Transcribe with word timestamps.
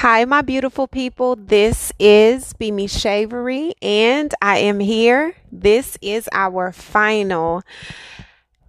Hi, 0.00 0.24
my 0.24 0.40
beautiful 0.40 0.88
people. 0.88 1.36
This 1.36 1.92
is 1.98 2.54
Bimi 2.54 2.88
Shavery, 2.88 3.74
and 3.82 4.34
I 4.40 4.56
am 4.56 4.80
here. 4.80 5.34
This 5.52 5.98
is 6.00 6.26
our 6.32 6.72
final 6.72 7.62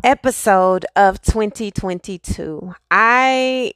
episode 0.03 0.85
of 0.93 1.21
2022. 1.21 2.75
I 2.91 3.75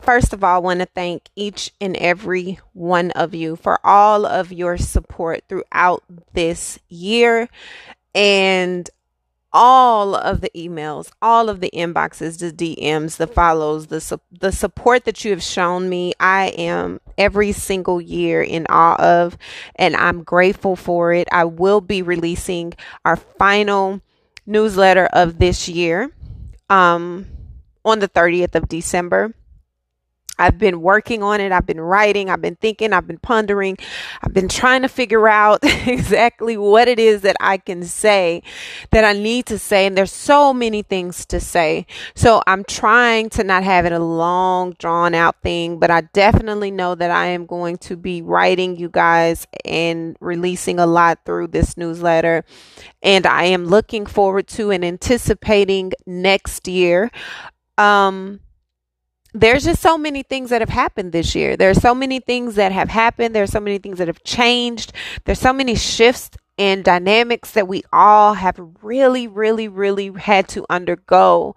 first 0.00 0.32
of 0.32 0.44
all 0.44 0.62
want 0.62 0.78
to 0.78 0.86
thank 0.86 1.30
each 1.34 1.72
and 1.80 1.96
every 1.96 2.60
one 2.74 3.10
of 3.10 3.34
you 3.34 3.56
for 3.56 3.84
all 3.84 4.24
of 4.24 4.52
your 4.52 4.78
support 4.78 5.42
throughout 5.48 6.04
this 6.32 6.78
year 6.88 7.48
and 8.14 8.88
all 9.52 10.14
of 10.14 10.40
the 10.40 10.50
emails, 10.54 11.10
all 11.20 11.48
of 11.48 11.60
the 11.60 11.70
inboxes, 11.72 12.38
the 12.38 12.52
DMs, 12.52 13.16
the 13.16 13.26
follows, 13.26 13.88
the 13.88 14.00
su- 14.00 14.20
the 14.30 14.52
support 14.52 15.04
that 15.04 15.24
you 15.24 15.30
have 15.32 15.42
shown 15.42 15.88
me. 15.88 16.12
I 16.20 16.48
am 16.56 17.00
every 17.18 17.52
single 17.52 18.00
year 18.00 18.42
in 18.42 18.66
awe 18.68 18.96
of, 18.96 19.36
and 19.76 19.96
I'm 19.96 20.22
grateful 20.22 20.76
for 20.76 21.12
it. 21.12 21.28
I 21.32 21.44
will 21.44 21.80
be 21.80 22.02
releasing 22.02 22.74
our 23.04 23.16
final 23.16 24.00
newsletter 24.46 25.06
of 25.06 25.38
this 25.38 25.68
year 25.68 26.10
um, 26.68 27.26
on 27.84 27.98
the 27.98 28.08
30th 28.08 28.54
of 28.54 28.68
December. 28.68 29.34
I've 30.40 30.58
been 30.58 30.80
working 30.80 31.22
on 31.22 31.40
it. 31.40 31.52
I've 31.52 31.66
been 31.66 31.80
writing. 31.80 32.30
I've 32.30 32.40
been 32.40 32.56
thinking. 32.56 32.92
I've 32.92 33.06
been 33.06 33.18
pondering. 33.18 33.76
I've 34.22 34.32
been 34.32 34.48
trying 34.48 34.82
to 34.82 34.88
figure 34.88 35.28
out 35.28 35.60
exactly 35.62 36.56
what 36.56 36.88
it 36.88 36.98
is 36.98 37.20
that 37.22 37.36
I 37.40 37.58
can 37.58 37.84
say 37.84 38.42
that 38.90 39.04
I 39.04 39.12
need 39.12 39.46
to 39.46 39.58
say. 39.58 39.86
And 39.86 39.96
there's 39.96 40.12
so 40.12 40.54
many 40.54 40.82
things 40.82 41.26
to 41.26 41.40
say. 41.40 41.86
So 42.14 42.42
I'm 42.46 42.64
trying 42.64 43.28
to 43.30 43.44
not 43.44 43.64
have 43.64 43.84
it 43.84 43.92
a 43.92 43.98
long, 43.98 44.74
drawn 44.78 45.14
out 45.14 45.42
thing, 45.42 45.78
but 45.78 45.90
I 45.90 46.02
definitely 46.02 46.70
know 46.70 46.94
that 46.94 47.10
I 47.10 47.26
am 47.26 47.44
going 47.46 47.76
to 47.78 47.96
be 47.96 48.22
writing 48.22 48.76
you 48.76 48.88
guys 48.88 49.46
and 49.64 50.16
releasing 50.20 50.78
a 50.78 50.86
lot 50.86 51.20
through 51.26 51.48
this 51.48 51.76
newsletter. 51.76 52.44
And 53.02 53.26
I 53.26 53.44
am 53.44 53.66
looking 53.66 54.06
forward 54.06 54.46
to 54.48 54.70
and 54.70 54.84
anticipating 54.84 55.92
next 56.06 56.66
year. 56.66 57.10
Um, 57.76 58.40
there's 59.32 59.64
just 59.64 59.80
so 59.80 59.96
many 59.96 60.22
things 60.22 60.50
that 60.50 60.60
have 60.60 60.68
happened 60.68 61.12
this 61.12 61.34
year. 61.34 61.56
There's 61.56 61.80
so 61.80 61.94
many 61.94 62.20
things 62.20 62.56
that 62.56 62.72
have 62.72 62.88
happened. 62.88 63.34
There's 63.34 63.52
so 63.52 63.60
many 63.60 63.78
things 63.78 63.98
that 63.98 64.08
have 64.08 64.24
changed. 64.24 64.92
There's 65.24 65.40
so 65.40 65.52
many 65.52 65.74
shifts 65.74 66.30
and 66.58 66.84
dynamics 66.84 67.52
that 67.52 67.68
we 67.68 67.82
all 67.92 68.34
have 68.34 68.60
really, 68.82 69.26
really, 69.26 69.68
really 69.68 70.12
had 70.12 70.48
to 70.48 70.66
undergo 70.68 71.54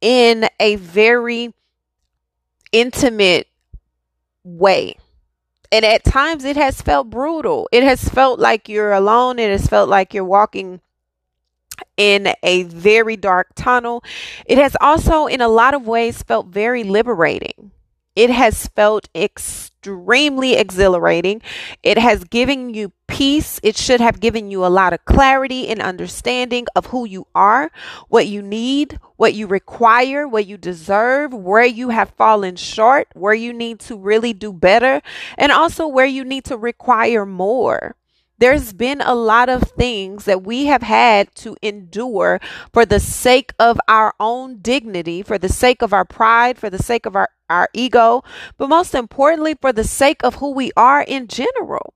in 0.00 0.48
a 0.60 0.76
very 0.76 1.52
intimate 2.70 3.48
way. 4.44 4.96
And 5.72 5.84
at 5.84 6.04
times 6.04 6.44
it 6.44 6.56
has 6.56 6.80
felt 6.80 7.10
brutal. 7.10 7.68
It 7.72 7.82
has 7.82 8.08
felt 8.08 8.38
like 8.38 8.68
you're 8.68 8.92
alone. 8.92 9.40
It 9.40 9.50
has 9.50 9.66
felt 9.66 9.88
like 9.88 10.14
you're 10.14 10.24
walking 10.24 10.80
in 11.96 12.34
a 12.42 12.64
very 12.64 13.16
dark 13.16 13.48
tunnel. 13.54 14.02
It 14.46 14.58
has 14.58 14.76
also, 14.80 15.26
in 15.26 15.40
a 15.40 15.48
lot 15.48 15.74
of 15.74 15.86
ways, 15.86 16.22
felt 16.22 16.46
very 16.46 16.84
liberating. 16.84 17.72
It 18.16 18.30
has 18.30 18.68
felt 18.68 19.08
extremely 19.12 20.54
exhilarating. 20.54 21.42
It 21.82 21.98
has 21.98 22.22
given 22.22 22.72
you 22.72 22.92
peace. 23.08 23.58
It 23.64 23.76
should 23.76 24.00
have 24.00 24.20
given 24.20 24.52
you 24.52 24.64
a 24.64 24.68
lot 24.68 24.92
of 24.92 25.04
clarity 25.04 25.66
and 25.66 25.82
understanding 25.82 26.66
of 26.76 26.86
who 26.86 27.06
you 27.06 27.26
are, 27.34 27.72
what 28.08 28.28
you 28.28 28.40
need, 28.40 28.98
what 29.16 29.34
you 29.34 29.48
require, 29.48 30.28
what 30.28 30.46
you 30.46 30.56
deserve, 30.56 31.34
where 31.34 31.64
you 31.64 31.88
have 31.88 32.10
fallen 32.10 32.54
short, 32.54 33.08
where 33.14 33.34
you 33.34 33.52
need 33.52 33.80
to 33.80 33.96
really 33.96 34.32
do 34.32 34.52
better, 34.52 35.02
and 35.36 35.50
also 35.50 35.88
where 35.88 36.06
you 36.06 36.24
need 36.24 36.44
to 36.44 36.56
require 36.56 37.26
more 37.26 37.96
there's 38.38 38.72
been 38.72 39.00
a 39.00 39.14
lot 39.14 39.48
of 39.48 39.62
things 39.62 40.24
that 40.24 40.42
we 40.44 40.66
have 40.66 40.82
had 40.82 41.34
to 41.36 41.56
endure 41.62 42.40
for 42.72 42.84
the 42.84 43.00
sake 43.00 43.52
of 43.58 43.78
our 43.88 44.14
own 44.18 44.58
dignity, 44.58 45.22
for 45.22 45.38
the 45.38 45.48
sake 45.48 45.82
of 45.82 45.92
our 45.92 46.04
pride, 46.04 46.58
for 46.58 46.70
the 46.70 46.82
sake 46.82 47.06
of 47.06 47.16
our, 47.16 47.28
our 47.48 47.68
ego, 47.72 48.22
but 48.58 48.68
most 48.68 48.94
importantly, 48.94 49.54
for 49.60 49.72
the 49.72 49.84
sake 49.84 50.22
of 50.24 50.36
who 50.36 50.52
we 50.52 50.72
are 50.76 51.02
in 51.02 51.28
general 51.28 51.94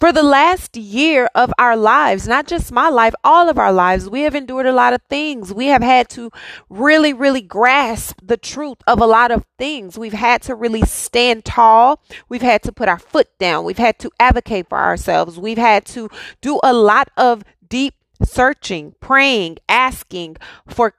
for 0.00 0.12
the 0.12 0.22
last 0.22 0.78
year 0.78 1.28
of 1.34 1.52
our 1.58 1.76
lives, 1.76 2.26
not 2.26 2.46
just 2.46 2.72
my 2.72 2.88
life, 2.88 3.14
all 3.22 3.50
of 3.50 3.58
our 3.58 3.72
lives, 3.72 4.08
we 4.08 4.22
have 4.22 4.34
endured 4.34 4.64
a 4.64 4.72
lot 4.72 4.94
of 4.94 5.02
things. 5.10 5.52
We 5.52 5.66
have 5.66 5.82
had 5.82 6.08
to 6.10 6.30
really, 6.70 7.12
really 7.12 7.42
grasp 7.42 8.18
the 8.22 8.38
truth 8.38 8.78
of 8.86 8.98
a 9.00 9.06
lot 9.06 9.30
of 9.30 9.44
things. 9.58 9.98
We've 9.98 10.14
had 10.14 10.40
to 10.42 10.54
really 10.54 10.82
stand 10.82 11.44
tall. 11.44 12.02
We've 12.30 12.40
had 12.40 12.62
to 12.62 12.72
put 12.72 12.88
our 12.88 12.98
foot 12.98 13.28
down. 13.38 13.66
We've 13.66 13.76
had 13.76 13.98
to 13.98 14.10
advocate 14.18 14.70
for 14.70 14.78
ourselves. 14.78 15.38
We've 15.38 15.58
had 15.58 15.84
to 15.86 16.08
do 16.40 16.58
a 16.62 16.72
lot 16.72 17.10
of 17.18 17.44
deep 17.68 17.94
searching, 18.24 18.94
praying, 19.00 19.58
asking 19.68 20.38
for 20.66 20.94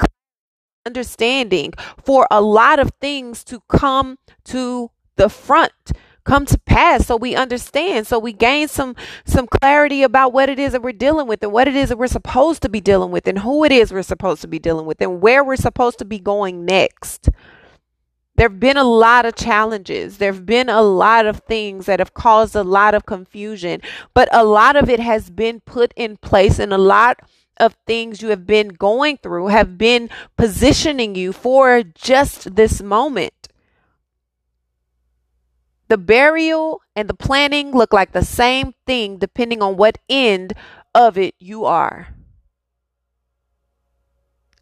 understanding, 0.85 1.73
for 2.03 2.27
a 2.29 2.39
lot 2.41 2.77
of 2.77 2.91
things 3.01 3.43
to 3.45 3.61
come 3.67 4.19
to 4.45 4.91
the 5.15 5.29
front 5.29 5.91
come 6.23 6.45
to 6.45 6.57
pass 6.59 7.07
so 7.07 7.15
we 7.15 7.35
understand 7.35 8.05
so 8.07 8.19
we 8.19 8.33
gain 8.33 8.67
some 8.67 8.95
some 9.25 9.47
clarity 9.47 10.03
about 10.03 10.33
what 10.33 10.49
it 10.49 10.59
is 10.59 10.71
that 10.71 10.81
we're 10.81 10.91
dealing 10.91 11.27
with 11.27 11.41
and 11.43 11.51
what 11.51 11.67
it 11.67 11.75
is 11.75 11.89
that 11.89 11.97
we're 11.97 12.07
supposed 12.07 12.61
to 12.61 12.69
be 12.69 12.81
dealing 12.81 13.11
with 13.11 13.27
and 13.27 13.39
who 13.39 13.63
it 13.63 13.71
is 13.71 13.91
we're 13.91 14.01
supposed 14.01 14.41
to 14.41 14.47
be 14.47 14.59
dealing 14.59 14.85
with 14.85 15.01
and 15.01 15.21
where 15.21 15.43
we're 15.43 15.55
supposed 15.55 15.97
to 15.99 16.05
be 16.05 16.19
going 16.19 16.65
next 16.65 17.29
there 18.35 18.49
have 18.49 18.59
been 18.59 18.77
a 18.77 18.83
lot 18.83 19.27
of 19.27 19.35
challenges. 19.35 20.17
There 20.17 20.31
have 20.31 20.47
been 20.47 20.67
a 20.69 20.81
lot 20.81 21.27
of 21.27 21.41
things 21.41 21.85
that 21.85 21.99
have 21.99 22.15
caused 22.15 22.55
a 22.55 22.63
lot 22.63 22.95
of 22.95 23.05
confusion, 23.05 23.81
but 24.15 24.29
a 24.31 24.43
lot 24.43 24.75
of 24.75 24.89
it 24.89 24.99
has 24.99 25.29
been 25.29 25.59
put 25.59 25.93
in 25.95 26.17
place, 26.17 26.57
and 26.57 26.73
a 26.73 26.77
lot 26.77 27.19
of 27.57 27.75
things 27.85 28.21
you 28.21 28.29
have 28.29 28.47
been 28.47 28.69
going 28.69 29.17
through 29.17 29.47
have 29.47 29.77
been 29.77 30.09
positioning 30.37 31.13
you 31.13 31.33
for 31.33 31.83
just 31.83 32.55
this 32.55 32.81
moment. 32.81 33.40
The 35.91 35.97
burial 35.97 36.79
and 36.95 37.09
the 37.09 37.13
planning 37.13 37.71
look 37.71 37.91
like 37.91 38.13
the 38.13 38.23
same 38.23 38.75
thing 38.87 39.17
depending 39.17 39.61
on 39.61 39.75
what 39.75 39.97
end 40.07 40.53
of 40.95 41.17
it 41.17 41.35
you 41.37 41.65
are. 41.65 42.15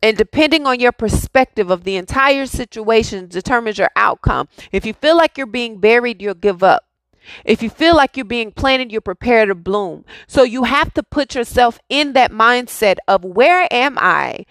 And 0.02 0.18
depending 0.18 0.66
on 0.66 0.80
your 0.80 0.92
perspective 0.92 1.70
of 1.70 1.84
the 1.84 1.98
entire 1.98 2.48
situation 2.48 3.28
determines 3.28 3.78
your 3.78 3.92
outcome. 3.96 4.48
If 4.72 4.88
you 4.88 4.94
feel 4.94 5.16
like 5.18 5.38
you're 5.38 5.46
being 5.46 5.78
buried, 5.78 6.20
you'll 6.20 6.34
give 6.34 6.64
up. 6.64 6.86
If 7.46 7.62
you 7.62 7.70
feel 7.70 7.96
like 7.96 8.18
you're 8.18 8.26
being 8.26 8.52
planted, 8.52 8.92
you're 8.92 9.00
prepared 9.00 9.50
to 9.50 9.56
bloom. 9.56 10.06
So 10.26 10.42
you 10.42 10.64
have 10.64 10.96
to 10.96 11.04
put 11.04 11.36
yourself 11.36 11.78
in 11.90 12.14
that 12.14 12.32
mindset 12.32 12.96
of 13.08 13.24
where 13.24 13.68
am 13.70 14.00
I? 14.00 14.48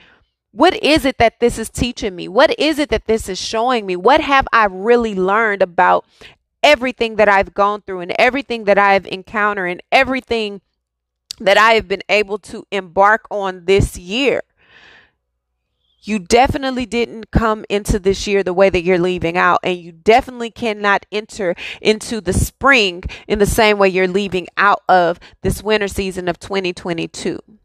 What 0.53 0.81
is 0.83 1.05
it 1.05 1.19
that 1.19 1.41
this 1.41 1.59
is 1.59 1.71
teaching 1.71 2.15
me? 2.15 2.29
What 2.29 2.57
is 2.57 2.79
it 2.79 2.89
that 2.91 3.07
this 3.07 3.29
is 3.29 3.41
showing 3.41 3.85
me? 3.85 3.97
What 3.97 4.21
have 4.21 4.47
I 4.53 4.67
really 4.67 5.17
learned 5.17 5.63
about 5.63 6.05
everything 6.69 7.17
that 7.17 7.31
I've 7.31 7.55
gone 7.55 7.81
through 7.81 8.01
and 8.01 8.13
everything 8.19 8.65
that 8.65 8.77
I've 8.77 9.07
encountered 9.07 9.71
and 9.71 9.83
everything 9.91 10.61
that 11.41 11.57
I 11.57 11.73
have 11.73 11.89
been 11.89 12.03
able 12.11 12.39
to 12.51 12.67
embark 12.71 13.27
on 13.31 13.65
this 13.65 13.97
year. 13.97 14.43
You 16.03 16.19
definitely 16.19 16.87
didn't 16.87 17.31
come 17.31 17.65
into 17.69 17.99
this 17.99 18.27
year 18.27 18.43
the 18.43 18.53
way 18.53 18.71
that 18.71 18.83
you're 18.83 18.99
leaving 18.99 19.37
out, 19.37 19.61
and 19.63 19.79
you 19.79 19.93
definitely 19.93 20.51
cannot 20.51 21.07
enter 21.11 21.55
into 21.81 22.21
the 22.21 22.33
spring 22.33 23.03
in 23.27 23.39
the 23.39 23.47
same 23.47 23.79
way 23.79 23.89
you're 23.89 24.07
leaving 24.07 24.47
out 24.57 24.83
of 24.89 25.19
this 25.43 25.63
winter 25.63 25.89
season 25.89 26.29
of 26.29 26.39
2022. 26.39 27.58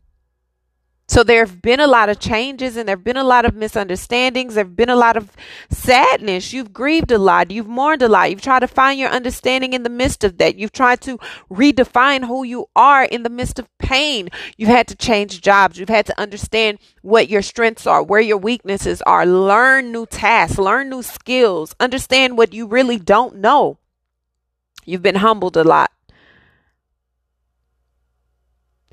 So 1.07 1.21
there 1.23 1.45
have 1.45 1.61
been 1.61 1.81
a 1.81 1.87
lot 1.87 2.07
of 2.07 2.19
changes 2.19 2.77
and 2.77 2.87
there 2.87 2.95
have 2.95 3.03
been 3.03 3.17
a 3.17 3.25
lot 3.25 3.45
of 3.45 3.55
misunderstandings. 3.55 4.55
There 4.55 4.63
have 4.63 4.75
been 4.75 4.89
a 4.89 4.95
lot 4.95 5.17
of 5.17 5.31
sadness. 5.69 6.53
You've 6.53 6.71
grieved 6.71 7.11
a 7.11 7.17
lot. 7.17 7.51
You've 7.51 7.67
mourned 7.67 8.01
a 8.01 8.07
lot. 8.07 8.31
You've 8.31 8.41
tried 8.41 8.61
to 8.61 8.67
find 8.67 8.97
your 8.97 9.09
understanding 9.09 9.73
in 9.73 9.83
the 9.83 9.89
midst 9.89 10.23
of 10.23 10.37
that. 10.37 10.55
You've 10.55 10.71
tried 10.71 11.01
to 11.01 11.19
redefine 11.51 12.25
who 12.25 12.43
you 12.43 12.67
are 12.75 13.03
in 13.03 13.23
the 13.23 13.29
midst 13.29 13.59
of 13.59 13.67
pain. 13.79 14.29
You've 14.55 14.69
had 14.69 14.87
to 14.87 14.95
change 14.95 15.41
jobs. 15.41 15.77
You've 15.77 15.89
had 15.89 16.05
to 16.05 16.19
understand 16.19 16.79
what 17.01 17.29
your 17.29 17.41
strengths 17.41 17.85
are, 17.85 18.01
where 18.01 18.21
your 18.21 18.37
weaknesses 18.37 19.01
are, 19.01 19.25
learn 19.25 19.91
new 19.91 20.05
tasks, 20.05 20.57
learn 20.57 20.89
new 20.89 21.03
skills, 21.03 21.75
understand 21.81 22.37
what 22.37 22.53
you 22.53 22.65
really 22.65 22.97
don't 22.97 23.35
know. 23.35 23.77
You've 24.85 25.03
been 25.03 25.15
humbled 25.15 25.57
a 25.57 25.63
lot. 25.65 25.91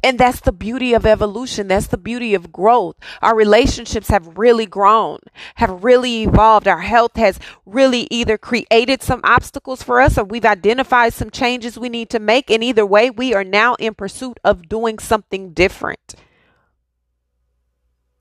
And 0.02 0.19
that's 0.19 0.41
the 0.41 0.52
beauty 0.52 0.94
of 0.94 1.06
evolution. 1.06 1.69
That's 1.69 1.87
the 1.87 1.99
beauty 1.99 2.35
of 2.35 2.52
growth. 2.52 2.97
Our 3.23 3.37
relationships 3.37 4.08
have 4.08 4.38
really 4.38 4.67
grown, 4.67 5.19
have 5.56 5.85
really 5.85 6.23
evolved. 6.23 6.67
Our 6.69 6.81
health 6.81 7.17
has 7.17 7.38
really 7.67 8.06
either 8.11 8.38
created 8.38 9.02
some 9.02 9.20
obstacles 9.25 9.82
for 9.82 10.00
us 10.00 10.17
or 10.19 10.25
we've 10.25 10.44
identified 10.44 11.12
some 11.12 11.31
changes 11.31 11.79
we 11.79 11.88
need 11.88 12.11
to 12.11 12.19
make. 12.19 12.50
And 12.50 12.64
either 12.64 12.87
way, 12.87 13.11
we 13.11 13.35
are 13.35 13.44
now 13.44 13.75
in 13.75 13.94
pursuit 13.94 14.38
of 14.44 14.69
doing 14.69 14.99
something 14.99 15.52
different. 15.52 16.14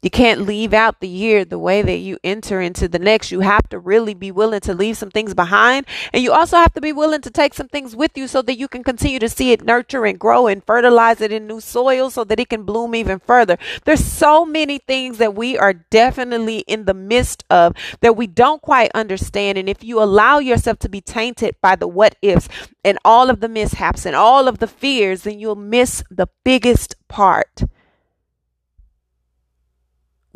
You 0.02 0.10
can't 0.10 0.42
leave 0.42 0.74
out 0.74 1.02
the 1.02 1.10
year 1.10 1.44
the 1.44 1.60
way 1.60 1.82
that 1.82 1.98
you 1.98 2.18
enter 2.24 2.62
into 2.62 2.88
the 2.88 3.00
next. 3.00 3.32
You 3.32 3.42
have 3.42 3.68
to 3.70 3.80
really 3.80 4.14
be 4.14 4.32
willing 4.32 4.62
to 4.62 4.74
leave 4.74 4.98
some 4.98 5.12
things 5.12 5.34
behind. 5.34 5.86
And 6.14 6.24
you 6.24 6.32
also 6.32 6.56
have 6.56 6.74
to 6.76 6.82
be 6.82 6.94
willing 6.94 7.20
to 7.22 7.30
take 7.30 7.54
some 7.54 7.68
things 7.68 7.98
with 7.98 8.12
you 8.16 8.28
so 8.28 8.42
that 8.44 8.58
you 8.58 8.70
can 8.70 8.84
continue 8.84 9.20
to 9.20 9.28
see 9.28 9.52
it 9.52 9.64
nurture 9.64 10.06
and 10.06 10.18
grow 10.18 10.48
and 10.48 10.64
fertilize 10.64 11.20
it 11.20 11.34
in 11.34 11.48
new 11.48 11.60
soil 11.60 12.10
so 12.10 12.24
that 12.24 12.40
it 12.40 12.48
can 12.48 12.64
bloom 12.64 12.96
even 12.96 13.20
further. 13.20 13.58
There's 13.84 14.04
so 14.04 14.46
many 14.46 14.78
things 14.78 15.18
that 15.18 15.36
we 15.36 15.58
are 15.58 15.74
definitely 15.74 16.60
in 16.60 16.86
the 16.86 16.94
midst 16.94 17.44
of 17.50 17.76
that 18.00 18.16
we 18.16 18.28
don't 18.28 18.62
quite 18.62 18.92
understand. 18.96 19.58
And 19.58 19.68
if 19.68 19.84
you 19.84 20.02
allow 20.02 20.40
yourself 20.40 20.80
to 20.80 20.90
be 20.90 21.02
tainted 21.02 21.56
by 21.62 21.76
the 21.76 21.88
what 21.88 22.16
ifs 22.22 22.48
and 22.86 22.98
all 23.04 23.30
of 23.30 23.42
the 23.42 23.50
mishaps 23.50 24.06
and 24.06 24.16
all 24.16 24.48
of 24.48 24.60
the 24.60 24.68
fears, 24.68 25.24
then 25.24 25.40
you'll 25.40 25.56
miss 25.56 26.04
the 26.10 26.30
biggest 26.46 26.96
part 27.10 27.64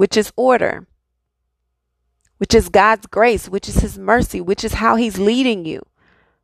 which 0.04 0.18
is 0.18 0.34
order, 0.36 0.86
which 2.36 2.54
is 2.54 2.68
God's 2.68 3.08
grace, 3.08 3.48
which 3.48 3.70
is 3.70 3.76
His 3.76 3.98
mercy, 3.98 4.42
which 4.42 4.66
is 4.66 4.74
how 4.74 4.98
He's 4.98 5.18
leading 5.18 5.64
you, 5.64 5.82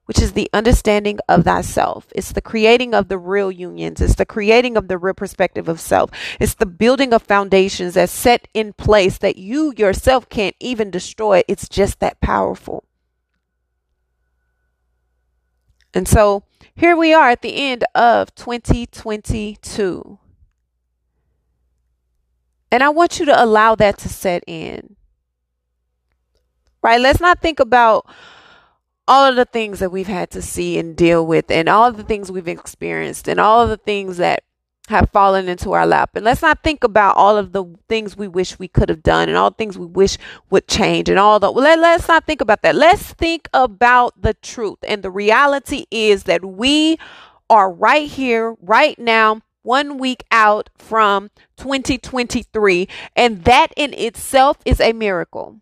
which 0.05 0.21
is 0.21 0.31
the 0.31 0.49
understanding 0.53 1.19
of 1.27 1.43
thyself. 1.43 2.07
It's 2.15 2.31
the 2.31 2.41
creating 2.41 2.93
of 2.93 3.09
the 3.09 3.17
real 3.17 3.51
unions. 3.51 3.99
It's 3.99 4.15
the 4.15 4.25
creating 4.25 4.77
of 4.77 4.87
the 4.87 4.97
real 4.97 5.13
perspective 5.13 5.67
of 5.67 5.81
self. 5.81 6.09
It's 6.39 6.53
the 6.53 6.65
building 6.65 7.13
of 7.13 7.23
foundations 7.23 7.95
that's 7.95 8.13
set 8.13 8.47
in 8.53 8.71
place 8.71 9.17
that 9.17 9.35
you 9.35 9.73
yourself 9.75 10.29
can't 10.29 10.55
even 10.61 10.89
destroy. 10.89 11.43
It's 11.49 11.67
just 11.67 11.99
that 11.99 12.21
powerful. 12.21 12.85
And 15.93 16.07
so 16.07 16.43
here 16.73 16.95
we 16.95 17.13
are 17.13 17.29
at 17.29 17.41
the 17.41 17.57
end 17.57 17.83
of 17.93 18.33
2022. 18.35 20.17
And 22.71 22.83
I 22.83 22.89
want 22.89 23.19
you 23.19 23.25
to 23.25 23.43
allow 23.43 23.75
that 23.75 23.97
to 23.99 24.09
set 24.09 24.43
in. 24.47 24.95
Right? 26.81 27.01
Let's 27.01 27.19
not 27.19 27.41
think 27.41 27.59
about 27.59 28.05
all 29.07 29.25
of 29.25 29.35
the 29.35 29.45
things 29.45 29.79
that 29.79 29.91
we've 29.91 30.07
had 30.07 30.29
to 30.31 30.41
see 30.41 30.77
and 30.77 30.95
deal 30.95 31.25
with, 31.25 31.49
and 31.49 31.67
all 31.67 31.91
the 31.91 32.03
things 32.03 32.31
we've 32.31 32.47
experienced, 32.47 33.27
and 33.27 33.39
all 33.39 33.61
of 33.61 33.69
the 33.69 33.77
things 33.77 34.17
that 34.17 34.43
have 34.89 35.09
fallen 35.11 35.47
into 35.47 35.71
our 35.71 35.85
lap. 35.85 36.11
And 36.15 36.25
let's 36.25 36.41
not 36.41 36.63
think 36.63 36.83
about 36.83 37.15
all 37.15 37.37
of 37.37 37.51
the 37.51 37.63
things 37.87 38.17
we 38.17 38.27
wish 38.27 38.57
we 38.57 38.67
could 38.67 38.89
have 38.89 39.03
done 39.03 39.29
and 39.29 39.37
all 39.37 39.51
the 39.51 39.55
things 39.55 39.77
we 39.77 39.85
wish 39.85 40.17
would 40.49 40.67
change 40.67 41.09
and 41.09 41.19
all 41.19 41.39
the 41.39 41.51
let, 41.51 41.79
let's 41.79 42.07
not 42.07 42.25
think 42.25 42.41
about 42.41 42.63
that. 42.63 42.75
Let's 42.75 43.13
think 43.13 43.47
about 43.53 44.19
the 44.19 44.33
truth. 44.33 44.79
And 44.87 45.03
the 45.03 45.11
reality 45.11 45.85
is 45.91 46.23
that 46.23 46.43
we 46.43 46.97
are 47.49 47.71
right 47.71 48.09
here, 48.09 48.55
right 48.61 48.97
now, 48.97 49.41
one 49.63 49.97
week 49.97 50.23
out 50.31 50.69
from 50.77 51.29
2023. 51.57 52.87
And 53.15 53.43
that 53.45 53.67
in 53.75 53.93
itself 53.93 54.57
is 54.65 54.79
a 54.79 54.93
miracle. 54.93 55.59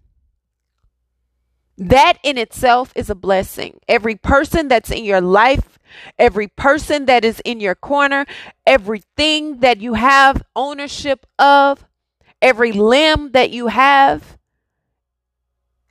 That 1.78 2.18
in 2.24 2.38
itself 2.38 2.92
is 2.96 3.10
a 3.10 3.16
blessing. 3.16 3.80
Every 3.88 4.16
person 4.16 4.68
that's 4.68 4.90
in 4.90 5.06
your 5.06 5.22
life, 5.22 5.78
every 6.18 6.48
person 6.48 7.06
that 7.06 7.24
is 7.24 7.40
in 7.42 7.60
your 7.60 7.76
corner, 7.76 8.26
everything 8.66 9.60
that 9.60 9.80
you 9.80 9.94
have 9.94 10.42
ownership 10.56 11.28
of, 11.38 11.86
every 12.42 12.72
limb 12.72 13.32
that 13.34 13.52
you 13.52 13.68
have, 13.68 14.38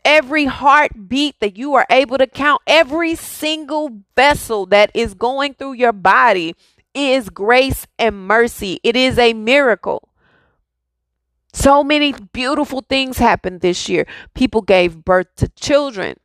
every 0.05 0.47
heartbeat 0.47 1.39
that 1.41 1.57
you 1.57 1.75
are 1.75 1.87
able 1.91 2.19
to 2.19 2.27
count, 2.27 2.63
every 2.67 3.15
single 3.15 4.03
vessel 4.17 4.67
that 4.67 4.91
is 4.95 5.15
going 5.15 5.55
through 5.55 5.75
your 5.75 5.93
body 5.93 6.55
is 6.97 7.31
grace 7.31 7.87
and 7.99 8.27
mercy. 8.27 8.81
It 8.83 8.97
is 8.97 9.19
a 9.19 9.35
miracle. 9.35 10.09
So 11.53 11.85
many 11.85 12.15
beautiful 12.33 12.83
things 12.83 13.19
happened 13.19 13.61
this 13.61 13.89
year. 13.89 14.07
People 14.35 14.63
gave 14.63 15.05
birth 15.05 15.29
to 15.37 15.49
children. 15.49 16.17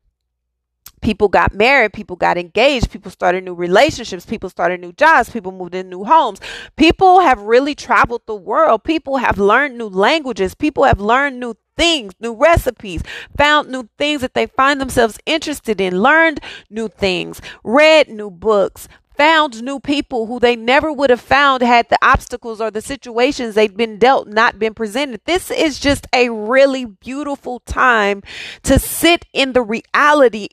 People 1.02 1.30
got 1.30 1.56
married, 1.56 1.94
people 1.94 2.16
got 2.16 2.38
engaged, 2.38 2.92
people 2.92 3.10
started 3.10 3.44
new 3.44 3.56
relationships, 3.56 4.24
people 4.24 4.50
started 4.50 4.80
new 4.80 4.94
jobs, 4.94 5.32
people 5.32 5.52
moved 5.52 5.74
in 5.74 5.90
new 5.90 6.04
homes. 6.04 6.40
People 6.76 7.22
have 7.22 7.42
really 7.42 7.74
traveled 7.74 8.22
the 8.28 8.36
world. 8.36 8.84
People 8.84 9.18
have 9.18 9.40
learned 9.40 9.78
new 9.80 9.88
languages, 9.88 10.54
people 10.54 10.84
have 10.84 11.00
learned 11.00 11.40
new 11.40 11.56
things, 11.76 12.14
new 12.20 12.34
recipes, 12.34 13.02
found 13.36 13.68
new 13.70 13.90
things 13.98 14.22
that 14.22 14.36
they 14.36 14.46
find 14.46 14.80
themselves 14.80 15.18
interested 15.26 15.82
in, 15.82 16.00
learned 16.00 16.40
new 16.70 16.88
things, 16.88 17.42
read 17.64 18.08
new 18.08 18.30
books, 18.30 18.88
found 19.22 19.62
new 19.62 19.80
people 19.80 20.26
who 20.26 20.40
they 20.40 20.56
never 20.56 20.92
would 20.92 21.12
have 21.12 21.22
found 21.22 21.62
had 21.62 21.88
the 21.90 21.98
obstacles 22.02 22.60
or 22.60 22.72
the 22.72 22.82
situations 22.82 23.54
they'd 23.54 23.78
been 23.78 24.00
dealt 24.00 24.28
not 24.28 24.58
been 24.58 24.74
presented. 24.74 25.22
This 25.26 25.52
is 25.52 25.78
just 25.78 26.08
a 26.12 26.30
really 26.30 26.86
beautiful 26.86 27.60
time 27.60 28.24
to 28.64 28.80
sit 28.80 29.26
in 29.32 29.54
the 29.54 29.62
reality 29.62 30.48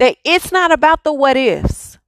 that 0.00 0.16
it's 0.24 0.50
not 0.50 0.72
about 0.72 1.04
the 1.04 1.12
what 1.12 1.36
ifs. 1.36 2.00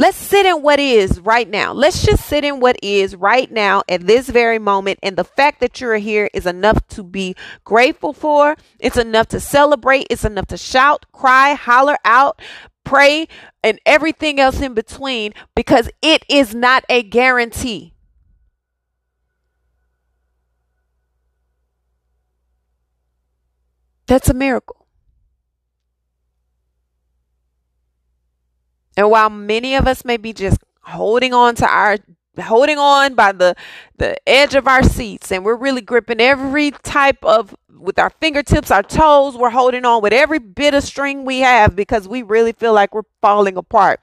Let's 0.00 0.16
sit 0.16 0.46
in 0.46 0.62
what 0.62 0.78
is 0.78 1.18
right 1.18 1.48
now. 1.48 1.72
Let's 1.72 2.04
just 2.04 2.24
sit 2.24 2.44
in 2.44 2.60
what 2.60 2.76
is 2.84 3.16
right 3.16 3.50
now 3.50 3.82
at 3.88 4.06
this 4.06 4.28
very 4.28 4.60
moment. 4.60 5.00
And 5.02 5.16
the 5.16 5.24
fact 5.24 5.58
that 5.58 5.80
you're 5.80 5.96
here 5.96 6.30
is 6.32 6.46
enough 6.46 6.86
to 6.90 7.02
be 7.02 7.34
grateful 7.64 8.12
for. 8.12 8.54
It's 8.78 8.96
enough 8.96 9.26
to 9.28 9.40
celebrate. 9.40 10.06
It's 10.08 10.24
enough 10.24 10.46
to 10.48 10.56
shout, 10.56 11.06
cry, 11.10 11.54
holler 11.54 11.96
out, 12.04 12.40
pray, 12.88 13.28
and 13.62 13.78
everything 13.84 14.40
else 14.40 14.60
in 14.60 14.72
between 14.72 15.34
because 15.54 15.90
it 16.00 16.24
is 16.28 16.54
not 16.54 16.84
a 16.88 17.02
guarantee. 17.02 17.92
That's 24.06 24.30
a 24.30 24.34
miracle. 24.34 24.86
And 28.96 29.10
while 29.10 29.30
many 29.30 29.74
of 29.74 29.86
us 29.86 30.04
may 30.04 30.16
be 30.16 30.32
just 30.32 30.58
holding 30.80 31.34
on 31.34 31.54
to 31.56 31.68
our 31.68 31.98
holding 32.40 32.78
on 32.78 33.14
by 33.14 33.32
the 33.32 33.54
the 33.96 34.16
edge 34.28 34.54
of 34.54 34.66
our 34.68 34.82
seats 34.82 35.32
and 35.32 35.44
we're 35.44 35.56
really 35.56 35.80
gripping 35.80 36.20
every 36.20 36.70
type 36.70 37.22
of 37.24 37.54
with 37.78 37.98
our 37.98 38.10
fingertips, 38.10 38.70
our 38.70 38.82
toes, 38.82 39.36
we're 39.36 39.50
holding 39.50 39.84
on 39.84 40.02
with 40.02 40.12
every 40.12 40.38
bit 40.38 40.74
of 40.74 40.82
string 40.82 41.24
we 41.24 41.38
have 41.40 41.76
because 41.76 42.08
we 42.08 42.22
really 42.22 42.52
feel 42.52 42.72
like 42.72 42.94
we're 42.94 43.02
falling 43.22 43.56
apart. 43.56 44.00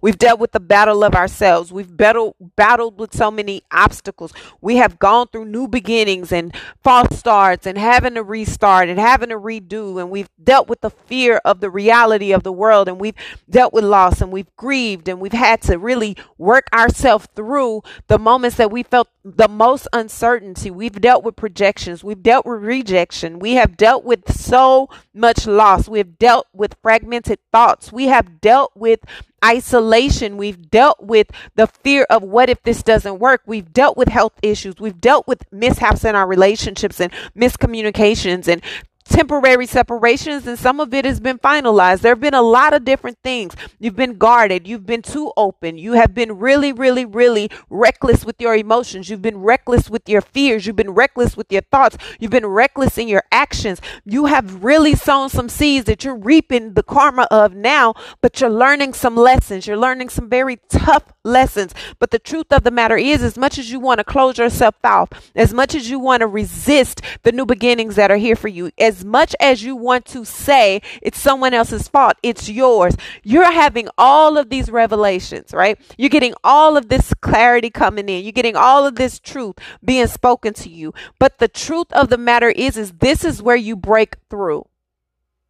We've 0.00 0.18
dealt 0.18 0.40
with 0.40 0.52
the 0.52 0.60
battle 0.60 1.04
of 1.04 1.14
ourselves. 1.14 1.72
We've 1.72 1.96
battled, 1.96 2.34
battled 2.56 2.98
with 2.98 3.14
so 3.14 3.30
many 3.30 3.62
obstacles. 3.70 4.32
We 4.60 4.76
have 4.76 4.98
gone 4.98 5.28
through 5.28 5.46
new 5.46 5.68
beginnings 5.68 6.32
and 6.32 6.54
false 6.82 7.18
starts 7.18 7.66
and 7.66 7.78
having 7.78 8.14
to 8.14 8.22
restart 8.22 8.88
and 8.88 8.98
having 8.98 9.30
to 9.30 9.38
redo. 9.38 10.00
And 10.00 10.10
we've 10.10 10.30
dealt 10.42 10.68
with 10.68 10.80
the 10.80 10.90
fear 10.90 11.40
of 11.44 11.60
the 11.60 11.70
reality 11.70 12.32
of 12.32 12.42
the 12.42 12.52
world. 12.52 12.88
And 12.88 13.00
we've 13.00 13.14
dealt 13.48 13.72
with 13.72 13.84
loss 13.84 14.20
and 14.20 14.32
we've 14.32 14.54
grieved 14.56 15.08
and 15.08 15.20
we've 15.20 15.32
had 15.32 15.62
to 15.62 15.78
really 15.78 16.16
work 16.38 16.66
ourselves 16.72 17.28
through 17.34 17.82
the 18.08 18.18
moments 18.18 18.56
that 18.56 18.70
we 18.70 18.82
felt 18.82 19.08
the 19.24 19.48
most 19.48 19.86
uncertainty. 19.92 20.70
We've 20.70 21.00
dealt 21.00 21.24
with 21.24 21.36
projections. 21.36 22.02
We've 22.02 22.22
dealt 22.22 22.44
with 22.46 22.62
rejection. 22.62 23.38
We 23.38 23.54
have 23.54 23.76
dealt 23.76 24.04
with 24.04 24.32
so 24.32 24.88
much 25.14 25.46
loss. 25.46 25.88
We've 25.88 26.18
dealt 26.18 26.46
with 26.52 26.76
fragmented 26.82 27.38
thoughts. 27.52 27.92
We 27.92 28.06
have 28.06 28.40
dealt 28.40 28.72
with 28.74 29.00
isolation. 29.44 30.36
We've 30.36 30.70
dealt 30.70 31.02
with 31.02 31.28
the 31.54 31.66
fear 31.66 32.06
of 32.10 32.22
what 32.22 32.48
if 32.48 32.62
this 32.62 32.82
doesn't 32.82 33.18
work. 33.18 33.42
We've 33.46 33.72
dealt 33.72 33.96
with 33.96 34.08
health 34.08 34.34
issues. 34.42 34.76
We've 34.78 35.00
dealt 35.00 35.26
with 35.26 35.44
mishaps 35.52 36.04
in 36.04 36.14
our 36.14 36.26
relationships 36.26 37.00
and 37.00 37.12
miscommunications 37.36 38.48
and 38.48 38.62
temporary 39.12 39.66
separations 39.66 40.46
and 40.46 40.58
some 40.58 40.80
of 40.80 40.94
it 40.94 41.04
has 41.04 41.20
been 41.20 41.38
finalized. 41.38 42.00
There 42.00 42.12
have 42.12 42.20
been 42.20 42.34
a 42.34 42.42
lot 42.42 42.72
of 42.72 42.84
different 42.84 43.18
things. 43.22 43.54
You've 43.78 43.94
been 43.94 44.16
guarded. 44.16 44.66
You've 44.66 44.86
been 44.86 45.02
too 45.02 45.32
open. 45.36 45.76
You 45.76 45.92
have 45.92 46.14
been 46.14 46.38
really, 46.38 46.72
really, 46.72 47.04
really 47.04 47.50
reckless 47.68 48.24
with 48.24 48.40
your 48.40 48.54
emotions. 48.54 49.10
You've 49.10 49.22
been 49.22 49.38
reckless 49.38 49.90
with 49.90 50.08
your 50.08 50.22
fears. 50.22 50.66
You've 50.66 50.76
been 50.76 50.90
reckless 50.90 51.36
with 51.36 51.52
your 51.52 51.62
thoughts. 51.62 51.98
You've 52.18 52.30
been 52.30 52.46
reckless 52.46 52.96
in 52.96 53.06
your 53.06 53.22
actions. 53.30 53.80
You 54.04 54.26
have 54.26 54.64
really 54.64 54.94
sown 54.94 55.28
some 55.28 55.50
seeds 55.50 55.84
that 55.86 56.04
you're 56.04 56.16
reaping 56.16 56.72
the 56.72 56.82
karma 56.82 57.28
of 57.30 57.54
now, 57.54 57.94
but 58.22 58.40
you're 58.40 58.50
learning 58.50 58.94
some 58.94 59.14
lessons. 59.16 59.66
You're 59.66 59.76
learning 59.76 60.08
some 60.08 60.30
very 60.30 60.56
tough 60.70 61.12
lessons. 61.22 61.74
But 61.98 62.10
the 62.10 62.18
truth 62.18 62.46
of 62.50 62.64
the 62.64 62.70
matter 62.70 62.96
is, 62.96 63.22
as 63.22 63.36
much 63.36 63.58
as 63.58 63.70
you 63.70 63.78
want 63.78 63.98
to 63.98 64.04
close 64.04 64.38
yourself 64.38 64.74
off, 64.82 65.30
as 65.34 65.52
much 65.52 65.74
as 65.74 65.90
you 65.90 65.98
want 65.98 66.20
to 66.20 66.26
resist 66.26 67.02
the 67.22 67.32
new 67.32 67.46
beginnings 67.46 67.96
that 67.96 68.10
are 68.10 68.16
here 68.16 68.36
for 68.36 68.48
you, 68.48 68.70
as 68.78 69.01
as 69.02 69.04
much 69.04 69.34
as 69.40 69.64
you 69.64 69.74
want 69.74 70.04
to 70.04 70.24
say 70.24 70.80
it's 71.02 71.18
someone 71.18 71.52
else's 71.52 71.88
fault, 71.88 72.14
it's 72.22 72.48
yours. 72.48 72.94
You're 73.24 73.50
having 73.50 73.88
all 73.98 74.38
of 74.38 74.48
these 74.48 74.70
revelations, 74.70 75.52
right? 75.52 75.76
You're 75.98 76.08
getting 76.08 76.34
all 76.44 76.76
of 76.76 76.88
this 76.88 77.12
clarity 77.20 77.68
coming 77.68 78.08
in. 78.08 78.22
You're 78.22 78.30
getting 78.30 78.54
all 78.54 78.86
of 78.86 78.94
this 78.94 79.18
truth 79.18 79.56
being 79.84 80.06
spoken 80.06 80.54
to 80.54 80.68
you. 80.70 80.94
But 81.18 81.38
the 81.38 81.48
truth 81.48 81.92
of 81.92 82.10
the 82.10 82.16
matter 82.16 82.50
is, 82.50 82.76
is 82.76 82.92
this 82.92 83.24
is 83.24 83.42
where 83.42 83.56
you 83.56 83.74
break 83.74 84.18
through. 84.30 84.66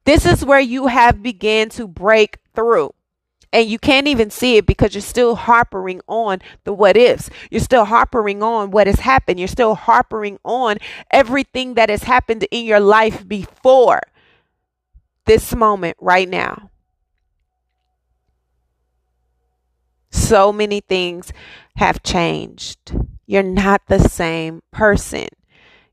This 0.05 0.25
is 0.25 0.45
where 0.45 0.61
you 0.61 0.87
have 0.87 1.23
began 1.23 1.69
to 1.71 1.87
break 1.87 2.39
through. 2.55 2.95
And 3.53 3.69
you 3.69 3.79
can't 3.79 4.07
even 4.09 4.31
see 4.31 4.57
it 4.57 4.67
because 4.67 4.95
you're 4.95 5.03
still 5.03 5.37
harpering 5.37 6.01
on 6.09 6.41
the 6.65 6.73
what 6.73 6.97
ifs. 6.97 7.29
You're 7.51 7.61
still 7.61 7.85
harpering 7.85 8.43
on 8.43 8.71
what 8.71 8.87
has 8.87 9.01
happened. 9.01 9.39
You're 9.39 9.49
still 9.49 9.77
harpering 9.77 10.39
on 10.45 10.79
everything 11.11 11.75
that 11.75 11.91
has 11.91 12.05
happened 12.05 12.47
in 12.51 12.65
your 12.65 12.81
life 12.81 13.29
before 13.29 14.01
this 15.27 15.55
moment 15.55 15.97
right 16.01 16.29
now. 16.29 16.71
So 20.11 20.53
many 20.53 20.81
things 20.81 21.33
have 21.77 22.03
changed. 22.03 22.95
You're 23.27 23.43
not 23.43 23.83
the 23.89 23.99
same 23.99 24.63
person. 24.71 25.29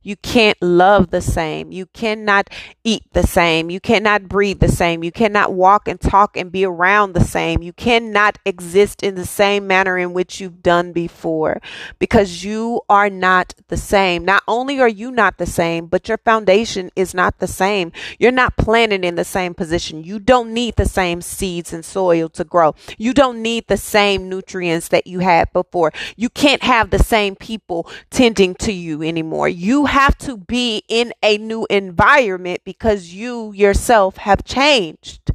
You 0.02 0.16
can't 0.16 0.58
love 0.62 1.10
the 1.10 1.22
same. 1.22 1.72
You 1.72 1.86
cannot 1.88 2.50
eat 2.84 3.04
the 3.12 3.28
same. 3.28 3.70
You 3.70 3.80
cannot 3.80 4.30
breathe 4.30 4.60
the 4.60 4.70
same. 4.70 5.04
You 5.04 5.12
cannot 5.12 5.54
walk 5.54 5.88
and 5.88 6.00
talk 6.00 6.38
and 6.38 6.52
be 6.52 6.66
around 6.66 7.14
the 7.14 7.24
same. 7.24 7.62
You 7.62 7.74
cannot 7.74 8.38
exist 8.46 9.04
in 9.04 9.16
the 9.16 9.26
same 9.26 9.68
manner 9.68 9.98
in 9.98 10.14
which 10.14 10.40
you've 10.40 10.64
done 10.64 10.94
before 10.94 11.62
because 12.00 12.44
you 12.44 12.82
are 12.88 13.10
not 13.10 13.54
the 13.68 13.78
same. 13.78 14.24
Not 14.24 14.44
only 14.48 14.80
are 14.80 14.88
you 14.88 15.12
not 15.12 15.38
the 15.38 15.46
same, 15.46 15.88
but 15.88 16.08
your 16.08 16.18
foundation 16.20 16.90
is 16.96 17.14
not 17.14 17.40
the 17.40 17.48
same. 17.48 17.92
You're 18.18 18.32
not 18.32 18.56
planted 18.56 19.04
in 19.04 19.16
the 19.16 19.26
same 19.26 19.54
position. 19.54 20.04
You 20.04 20.20
don't 20.20 20.54
need 20.54 20.76
the 20.78 20.86
same 20.86 21.22
seeds 21.22 21.74
and 21.74 21.84
soil 21.84 22.30
to 22.30 22.44
grow. 22.44 22.74
You 22.98 23.14
don't 23.14 23.42
need 23.42 23.68
the 23.68 23.78
same 23.78 24.30
nutrients 24.30 24.88
that 24.90 25.08
you 25.08 25.20
had 25.20 25.52
before. 25.52 25.92
You 26.16 26.30
can't 26.30 26.64
have 26.64 26.90
the 26.90 27.00
same 27.00 27.36
people 27.36 27.90
tending 28.10 28.56
to 28.56 28.72
you 28.72 29.04
anymore. 29.04 29.50
You 29.50 29.89
have 29.90 30.18
to 30.20 30.38
be 30.38 30.84
in 30.88 31.14
a 31.22 31.38
new 31.38 31.68
environment 31.70 32.62
because 32.64 33.14
you 33.14 33.52
yourself 33.52 34.18
have 34.18 34.44
changed. 34.44 35.32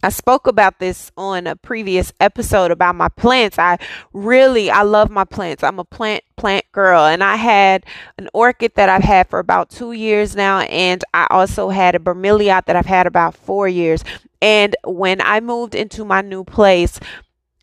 I 0.00 0.10
spoke 0.10 0.46
about 0.46 0.78
this 0.78 1.10
on 1.16 1.48
a 1.48 1.56
previous 1.56 2.12
episode 2.20 2.70
about 2.70 2.94
my 2.94 3.08
plants. 3.08 3.58
I 3.58 3.78
really 4.12 4.70
I 4.70 4.82
love 4.82 5.10
my 5.10 5.24
plants. 5.24 5.64
I'm 5.64 5.80
a 5.80 5.84
plant 5.84 6.22
plant 6.36 6.64
girl 6.70 7.04
and 7.04 7.24
I 7.24 7.34
had 7.34 7.84
an 8.16 8.28
orchid 8.32 8.76
that 8.76 8.88
I've 8.88 9.02
had 9.02 9.28
for 9.28 9.40
about 9.40 9.70
2 9.70 9.90
years 9.90 10.36
now 10.36 10.60
and 10.60 11.02
I 11.14 11.26
also 11.30 11.70
had 11.70 11.96
a 11.96 11.98
bromeliad 11.98 12.66
that 12.66 12.76
I've 12.76 12.86
had 12.86 13.08
about 13.08 13.34
4 13.34 13.66
years. 13.66 14.04
And 14.40 14.76
when 14.84 15.20
I 15.20 15.40
moved 15.40 15.74
into 15.74 16.04
my 16.04 16.20
new 16.20 16.44
place, 16.44 17.00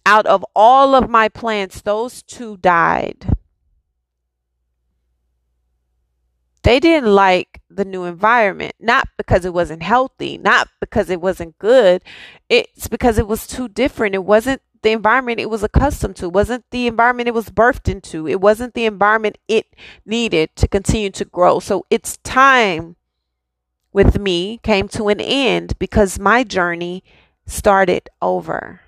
out 0.06 0.26
of 0.26 0.46
all 0.56 0.96
of 0.96 1.10
my 1.10 1.30
plants, 1.30 1.82
those 1.82 2.22
two 2.22 2.58
died. 2.58 3.28
They 6.64 6.80
didn't 6.80 7.14
like 7.14 7.62
the 7.70 7.86
new 7.86 8.06
environment, 8.06 8.74
not 8.80 9.08
because 9.18 9.46
it 9.46 9.54
wasn't 9.54 9.84
healthy, 9.84 10.38
not 10.40 10.68
because 10.80 11.12
it 11.12 11.22
wasn't 11.22 11.60
good. 11.60 12.02
It's 12.50 12.88
because 12.88 13.20
it 13.20 13.28
was 13.28 13.46
too 13.46 13.68
different. 13.68 14.16
It 14.16 14.24
wasn't 14.26 14.62
the 14.82 14.92
environment 14.92 15.40
it 15.40 15.50
was 15.50 15.64
accustomed 15.64 16.16
to, 16.16 16.26
it 16.26 16.34
wasn't 16.34 16.64
the 16.70 16.86
environment 16.86 17.28
it 17.28 17.34
was 17.34 17.50
birthed 17.50 17.92
into, 17.92 18.28
it 18.28 18.40
wasn't 18.40 18.76
the 18.76 18.86
environment 18.86 19.36
it 19.48 19.66
needed 20.06 20.56
to 20.56 20.68
continue 20.68 21.10
to 21.10 21.26
grow. 21.26 21.60
So 21.60 21.88
its 21.90 22.18
time 22.18 22.96
with 23.92 24.20
me 24.20 24.60
came 24.62 24.88
to 24.90 25.08
an 25.08 25.20
end 25.20 25.78
because 25.80 26.20
my 26.20 26.44
journey 26.44 27.04
started 27.48 28.10
over. 28.22 28.82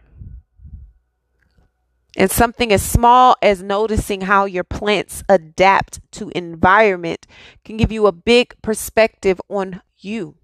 And 2.17 2.31
something 2.31 2.73
as 2.73 2.81
small 2.81 3.35
as 3.43 3.61
noticing 3.61 4.21
how 4.21 4.45
your 4.45 4.63
plants 4.63 5.23
adapt 5.29 5.99
to 6.13 6.31
environment 6.35 7.27
can 7.63 7.77
give 7.77 7.91
you 7.91 8.07
a 8.07 8.11
big 8.11 8.59
perspective 8.63 9.39
on 9.49 9.81
you. 9.99 10.35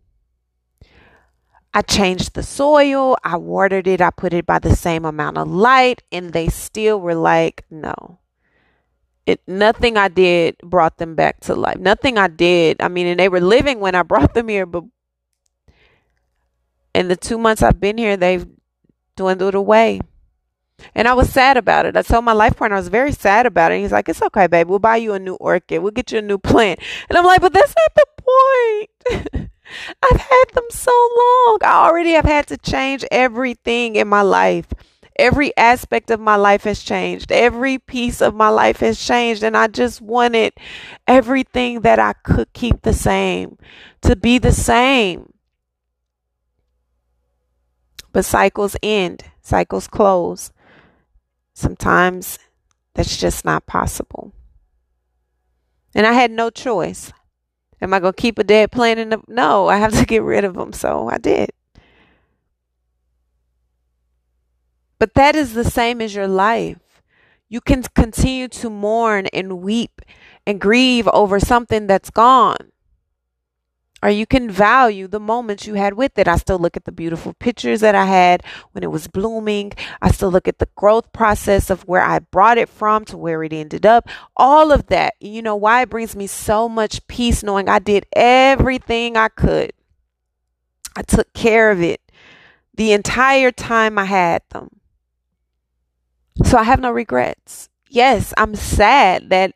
I 1.73 1.81
changed 1.81 2.35
the 2.35 2.43
soil, 2.43 3.17
I 3.23 3.37
watered 3.37 3.87
it, 3.87 4.01
I 4.01 4.11
put 4.11 4.33
it 4.33 4.45
by 4.45 4.59
the 4.59 4.75
same 4.75 5.03
amount 5.03 5.39
of 5.39 5.49
light, 5.49 6.03
and 6.11 6.31
they 6.31 6.47
still 6.49 7.01
were 7.01 7.15
like, 7.15 7.65
no. 7.71 8.19
It 9.25 9.41
nothing 9.47 9.97
I 9.97 10.09
did 10.09 10.57
brought 10.59 10.97
them 10.97 11.15
back 11.15 11.39
to 11.41 11.55
life. 11.55 11.77
Nothing 11.79 12.19
I 12.19 12.27
did. 12.27 12.81
I 12.81 12.89
mean, 12.89 13.07
and 13.07 13.19
they 13.19 13.29
were 13.29 13.39
living 13.39 13.79
when 13.79 13.95
I 13.95 14.03
brought 14.03 14.35
them 14.35 14.47
here, 14.47 14.67
but 14.67 14.83
in 16.93 17.07
the 17.07 17.15
two 17.15 17.39
months 17.39 17.63
I've 17.63 17.79
been 17.79 17.97
here, 17.97 18.15
they've 18.15 18.45
dwindled 19.15 19.55
away. 19.55 20.01
And 20.95 21.07
I 21.07 21.13
was 21.13 21.29
sad 21.29 21.57
about 21.57 21.85
it. 21.85 21.95
I 21.95 22.01
told 22.01 22.25
my 22.25 22.33
life 22.33 22.55
partner 22.55 22.75
I 22.75 22.79
was 22.79 22.87
very 22.87 23.11
sad 23.11 23.45
about 23.45 23.71
it. 23.71 23.79
he's 23.79 23.91
like, 23.91 24.09
It's 24.09 24.21
okay, 24.21 24.47
baby. 24.47 24.69
We'll 24.69 24.79
buy 24.79 24.97
you 24.97 25.13
a 25.13 25.19
new 25.19 25.35
orchid. 25.35 25.81
We'll 25.81 25.91
get 25.91 26.11
you 26.11 26.19
a 26.19 26.21
new 26.21 26.37
plant. 26.37 26.79
And 27.09 27.17
I'm 27.17 27.25
like, 27.25 27.41
But 27.41 27.53
that's 27.53 27.73
not 27.75 27.95
the 27.95 28.23
point. 28.23 29.49
I've 30.03 30.19
had 30.19 30.45
them 30.53 30.65
so 30.69 30.91
long. 30.91 31.59
I 31.63 31.85
already 31.87 32.11
have 32.11 32.25
had 32.25 32.47
to 32.47 32.57
change 32.57 33.05
everything 33.11 33.95
in 33.95 34.07
my 34.07 34.21
life. 34.21 34.67
Every 35.17 35.55
aspect 35.57 36.09
of 36.09 36.19
my 36.19 36.35
life 36.35 36.63
has 36.63 36.81
changed. 36.81 37.31
Every 37.31 37.77
piece 37.77 38.21
of 38.21 38.33
my 38.33 38.49
life 38.49 38.79
has 38.79 39.03
changed. 39.03 39.43
And 39.43 39.55
I 39.55 39.67
just 39.67 40.01
wanted 40.01 40.53
everything 41.07 41.81
that 41.81 41.99
I 41.99 42.13
could 42.13 42.51
keep 42.53 42.81
the 42.81 42.93
same 42.93 43.57
to 44.01 44.15
be 44.15 44.37
the 44.37 44.51
same. 44.51 45.33
But 48.11 48.25
cycles 48.25 48.75
end, 48.83 49.23
cycles 49.41 49.87
close. 49.87 50.51
Sometimes 51.53 52.39
that's 52.95 53.17
just 53.17 53.45
not 53.45 53.65
possible. 53.65 54.33
And 55.95 56.07
I 56.07 56.13
had 56.13 56.31
no 56.31 56.49
choice. 56.49 57.11
Am 57.81 57.93
I 57.93 57.99
going 57.99 58.13
to 58.13 58.21
keep 58.21 58.39
a 58.39 58.43
dead 58.43 58.71
plant 58.71 58.99
in 58.99 59.09
the 59.09 59.21
No, 59.27 59.67
I 59.67 59.77
have 59.77 59.93
to 59.93 60.05
get 60.07 60.23
rid 60.23 60.43
of 60.43 60.55
them, 60.55 60.73
so 60.73 61.09
I 61.09 61.17
did. 61.17 61.51
But 64.99 65.15
that 65.15 65.35
is 65.35 65.53
the 65.53 65.65
same 65.65 66.01
as 66.01 66.15
your 66.15 66.27
life. 66.27 66.77
You 67.49 67.61
can 67.61 67.83
continue 67.95 68.47
to 68.47 68.69
mourn 68.69 69.27
and 69.27 69.61
weep 69.61 70.01
and 70.47 70.59
grieve 70.59 71.07
over 71.09 71.39
something 71.39 71.87
that's 71.87 72.09
gone 72.09 72.72
or 74.03 74.09
you 74.09 74.25
can 74.25 74.51
value 74.51 75.07
the 75.07 75.19
moments 75.19 75.65
you 75.65 75.75
had 75.75 75.93
with 75.93 76.19
it. 76.19 76.27
I 76.27 76.35
still 76.35 76.59
look 76.59 76.75
at 76.75 76.83
the 76.83 76.91
beautiful 76.91 77.33
pictures 77.35 77.79
that 77.79 77.95
I 77.95 78.05
had 78.05 78.43
when 78.73 78.83
it 78.83 78.91
was 78.91 79.07
blooming. 79.07 79.71
I 80.01 80.11
still 80.11 80.29
look 80.29 80.45
at 80.45 80.59
the 80.59 80.67
growth 80.75 81.13
process 81.13 81.69
of 81.69 81.87
where 81.87 82.01
I 82.01 82.19
brought 82.19 82.57
it 82.57 82.67
from 82.67 83.05
to 83.05 83.17
where 83.17 83.43
it 83.43 83.53
ended 83.53 83.85
up. 83.85 84.09
All 84.35 84.73
of 84.73 84.87
that. 84.87 85.13
You 85.21 85.41
know 85.41 85.55
why 85.55 85.83
it 85.83 85.89
brings 85.89 86.17
me 86.17 86.27
so 86.27 86.67
much 86.67 87.07
peace 87.07 87.43
knowing 87.43 87.69
I 87.69 87.79
did 87.79 88.05
everything 88.13 89.15
I 89.15 89.29
could. 89.29 89.71
I 90.97 91.01
took 91.03 91.31
care 91.33 91.71
of 91.71 91.81
it 91.81 92.01
the 92.75 92.91
entire 92.91 93.51
time 93.51 93.97
I 93.97 94.03
had 94.03 94.41
them. 94.49 94.81
So 96.43 96.57
I 96.57 96.63
have 96.63 96.81
no 96.81 96.91
regrets. 96.91 97.69
Yes, 97.87 98.33
I'm 98.37 98.55
sad 98.55 99.29
that 99.29 99.53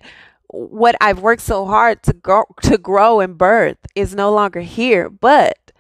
what 0.48 0.96
I've 1.01 1.20
worked 1.20 1.42
so 1.42 1.66
hard 1.66 2.04
to 2.04 2.13
grow 2.13 2.44
to 2.63 2.77
grow 2.77 3.20
and 3.20 3.38
birth 3.38 3.77
is 3.96 4.16
no 4.16 4.32
longer 4.32 4.62
here, 4.62 5.10
but 5.10 5.72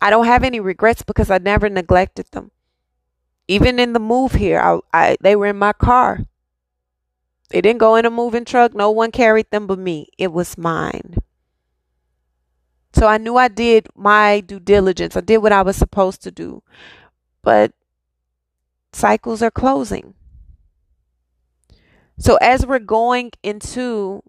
I 0.00 0.10
don't 0.10 0.26
have 0.26 0.44
any 0.44 0.60
regrets 0.60 1.02
because 1.02 1.30
I 1.30 1.38
never 1.38 1.68
neglected 1.68 2.26
them. 2.32 2.50
Even 3.48 3.78
in 3.78 3.92
the 3.92 4.00
move 4.00 4.32
here, 4.32 4.60
I, 4.60 4.80
I 4.92 5.16
they 5.20 5.36
were 5.36 5.46
in 5.46 5.58
my 5.58 5.72
car. 5.72 6.26
They 7.50 7.60
didn't 7.60 7.78
go 7.78 7.94
in 7.94 8.06
a 8.06 8.10
moving 8.10 8.44
truck. 8.44 8.74
No 8.74 8.90
one 8.90 9.12
carried 9.12 9.50
them 9.50 9.66
but 9.66 9.78
me. 9.78 10.08
It 10.18 10.32
was 10.32 10.58
mine. 10.58 11.16
So 12.92 13.06
I 13.06 13.18
knew 13.18 13.36
I 13.36 13.48
did 13.48 13.88
my 13.94 14.40
due 14.40 14.58
diligence. 14.58 15.16
I 15.16 15.20
did 15.20 15.38
what 15.38 15.52
I 15.52 15.62
was 15.62 15.76
supposed 15.76 16.22
to 16.22 16.30
do. 16.30 16.62
But 17.42 17.72
cycles 18.92 19.42
are 19.42 19.50
closing. 19.50 20.14
So 22.18 22.36
as 22.36 22.66
we're 22.66 22.78
going 22.78 23.32
into 23.42 24.22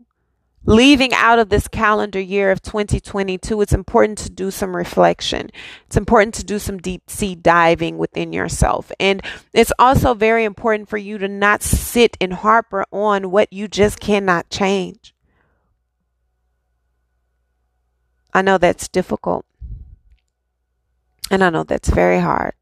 leaving 0.66 1.14
out 1.14 1.40
of 1.40 1.48
this 1.48 1.70
calendar 1.70 2.20
year 2.20 2.52
of 2.52 2.62
2022, 2.62 3.62
it's 3.62 3.72
important 3.72 4.18
to 4.18 4.30
do 4.30 4.52
some 4.52 4.76
reflection. 4.76 5.50
It's 5.86 5.96
important 5.96 6.36
to 6.36 6.44
do 6.44 6.60
some 6.60 6.78
deep 6.78 7.10
sea 7.10 7.36
diving 7.36 7.98
within 7.98 8.34
yourself. 8.34 8.92
And 9.00 9.22
it's 9.54 9.72
also 9.80 10.14
very 10.14 10.44
important 10.44 10.90
for 10.90 10.98
you 10.98 11.18
to 11.18 11.30
not 11.30 11.64
sit 11.64 12.18
and 12.20 12.34
harper 12.34 12.86
on 12.92 13.32
what 13.32 13.54
you 13.54 13.70
just 13.70 14.02
cannot 14.02 14.50
change. 14.50 15.14
I 18.34 18.42
know 18.42 18.58
that's 18.58 18.90
difficult. 18.90 19.46
And 21.32 21.44
I 21.44 21.50
know 21.50 21.64
that's 21.64 21.90
very 21.90 22.20
hard. 22.20 22.54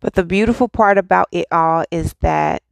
But 0.00 0.14
the 0.14 0.24
beautiful 0.24 0.68
part 0.68 0.96
about 0.96 1.28
it 1.32 1.46
all 1.50 1.84
is 1.90 2.14
that 2.20 2.62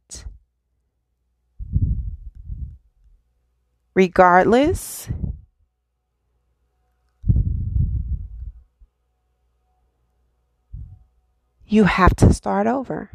regardless, 3.93 5.09
you 11.65 11.83
have 11.83 12.15
to 12.15 12.33
start 12.33 12.65
over. 12.67 13.11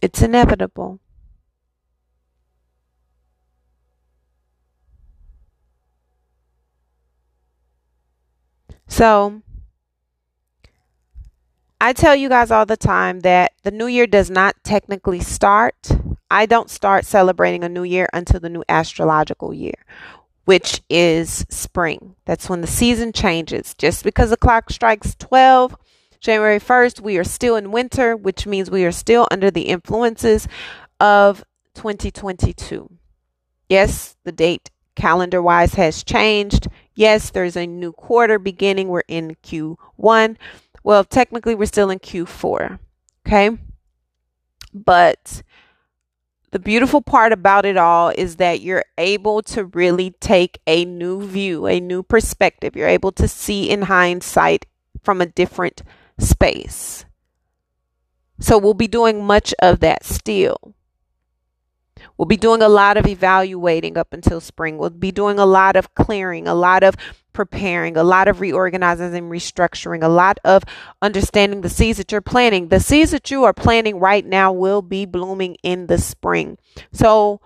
It's 0.00 0.22
inevitable. 0.22 1.00
So, 8.88 9.42
I 11.82 11.92
tell 11.92 12.14
you 12.14 12.28
guys 12.28 12.52
all 12.52 12.64
the 12.64 12.76
time 12.76 13.20
that 13.20 13.54
the 13.64 13.72
new 13.72 13.88
year 13.88 14.06
does 14.06 14.30
not 14.30 14.54
technically 14.62 15.18
start. 15.18 15.90
I 16.30 16.46
don't 16.46 16.70
start 16.70 17.04
celebrating 17.04 17.64
a 17.64 17.68
new 17.68 17.82
year 17.82 18.08
until 18.12 18.38
the 18.38 18.48
new 18.48 18.62
astrological 18.68 19.52
year, 19.52 19.74
which 20.44 20.80
is 20.88 21.44
spring. 21.50 22.14
That's 22.24 22.48
when 22.48 22.60
the 22.60 22.68
season 22.68 23.12
changes. 23.12 23.74
Just 23.74 24.04
because 24.04 24.30
the 24.30 24.36
clock 24.36 24.70
strikes 24.70 25.16
12 25.16 25.76
January 26.20 26.60
1st, 26.60 27.00
we 27.00 27.18
are 27.18 27.24
still 27.24 27.56
in 27.56 27.72
winter, 27.72 28.16
which 28.16 28.46
means 28.46 28.70
we 28.70 28.84
are 28.84 28.92
still 28.92 29.26
under 29.32 29.50
the 29.50 29.62
influences 29.62 30.46
of 31.00 31.42
2022. 31.74 32.90
Yes, 33.68 34.14
the 34.22 34.30
date 34.30 34.70
calendar 34.94 35.42
wise 35.42 35.74
has 35.74 36.04
changed. 36.04 36.68
Yes, 36.94 37.30
there's 37.30 37.56
a 37.56 37.66
new 37.66 37.90
quarter 37.90 38.38
beginning. 38.38 38.86
We're 38.86 39.02
in 39.08 39.36
Q1. 39.42 40.36
Well, 40.84 41.04
technically, 41.04 41.54
we're 41.54 41.66
still 41.66 41.90
in 41.90 41.98
Q4. 41.98 42.78
Okay. 43.26 43.50
But 44.74 45.42
the 46.50 46.58
beautiful 46.58 47.00
part 47.00 47.32
about 47.32 47.64
it 47.64 47.76
all 47.76 48.10
is 48.10 48.36
that 48.36 48.60
you're 48.60 48.84
able 48.98 49.42
to 49.42 49.64
really 49.66 50.10
take 50.20 50.60
a 50.66 50.84
new 50.84 51.26
view, 51.26 51.66
a 51.66 51.80
new 51.80 52.02
perspective. 52.02 52.76
You're 52.76 52.88
able 52.88 53.12
to 53.12 53.28
see 53.28 53.70
in 53.70 53.82
hindsight 53.82 54.66
from 55.02 55.20
a 55.20 55.26
different 55.26 55.82
space. 56.18 57.04
So 58.38 58.58
we'll 58.58 58.74
be 58.74 58.88
doing 58.88 59.24
much 59.24 59.54
of 59.60 59.80
that 59.80 60.04
still. 60.04 60.74
We'll 62.18 62.26
be 62.26 62.36
doing 62.36 62.60
a 62.60 62.68
lot 62.68 62.96
of 62.96 63.06
evaluating 63.06 63.96
up 63.96 64.12
until 64.12 64.40
spring. 64.40 64.78
We'll 64.78 64.90
be 64.90 65.12
doing 65.12 65.38
a 65.38 65.46
lot 65.46 65.76
of 65.76 65.94
clearing, 65.94 66.46
a 66.46 66.54
lot 66.54 66.82
of 66.82 66.96
preparing, 67.32 67.96
a 67.96 68.04
lot 68.04 68.28
of 68.28 68.40
reorganizing 68.40 69.14
and 69.14 69.30
restructuring, 69.30 70.02
a 70.02 70.08
lot 70.08 70.38
of 70.44 70.62
understanding 71.00 71.60
the 71.60 71.68
seeds 71.68 71.98
that 71.98 72.12
you're 72.12 72.20
planting. 72.20 72.68
The 72.68 72.80
seeds 72.80 73.10
that 73.10 73.30
you 73.30 73.44
are 73.44 73.52
planting 73.52 73.98
right 73.98 74.24
now 74.24 74.52
will 74.52 74.82
be 74.82 75.04
blooming 75.06 75.56
in 75.62 75.86
the 75.86 75.98
spring. 75.98 76.58
So, 76.92 77.40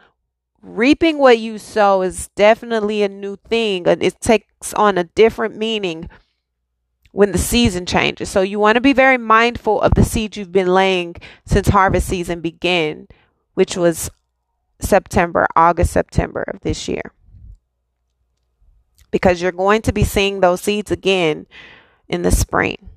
reaping 0.63 1.19
what 1.19 1.39
you 1.39 1.59
sow 1.59 2.03
is 2.03 2.29
definitely 2.37 3.03
a 3.03 3.09
new 3.09 3.37
thing. 3.37 3.87
And 3.87 4.03
it 4.03 4.21
takes 4.21 4.75
on 4.75 4.99
a 4.99 5.05
different 5.05 5.57
meaning 5.57 6.09
when 7.13 7.33
the 7.33 7.39
season 7.39 7.87
changes. 7.87 8.29
So, 8.29 8.41
you 8.43 8.59
want 8.59 8.77
to 8.77 8.81
be 8.81 8.93
very 8.93 9.19
mindful 9.19 9.81
of 9.81 9.95
the 9.95 10.05
seeds 10.05 10.37
you've 10.37 10.53
been 10.53 10.73
laying 10.73 11.17
since 11.45 11.69
harvest 11.69 12.09
season 12.09 12.41
began, 12.41 13.07
which 13.55 13.77
was 13.77 14.11
September, 14.81 15.47
August, 15.57 15.93
September 15.93 16.43
of 16.43 16.61
this 16.61 16.89
year. 16.89 17.13
Because 19.11 19.41
you're 19.41 19.53
going 19.53 19.83
to 19.83 19.93
be 19.93 20.05
seeing 20.05 20.41
those 20.41 20.61
seeds 20.61 20.91
again 20.91 21.47
in 22.09 22.23
the 22.23 22.31
spring. 22.31 22.91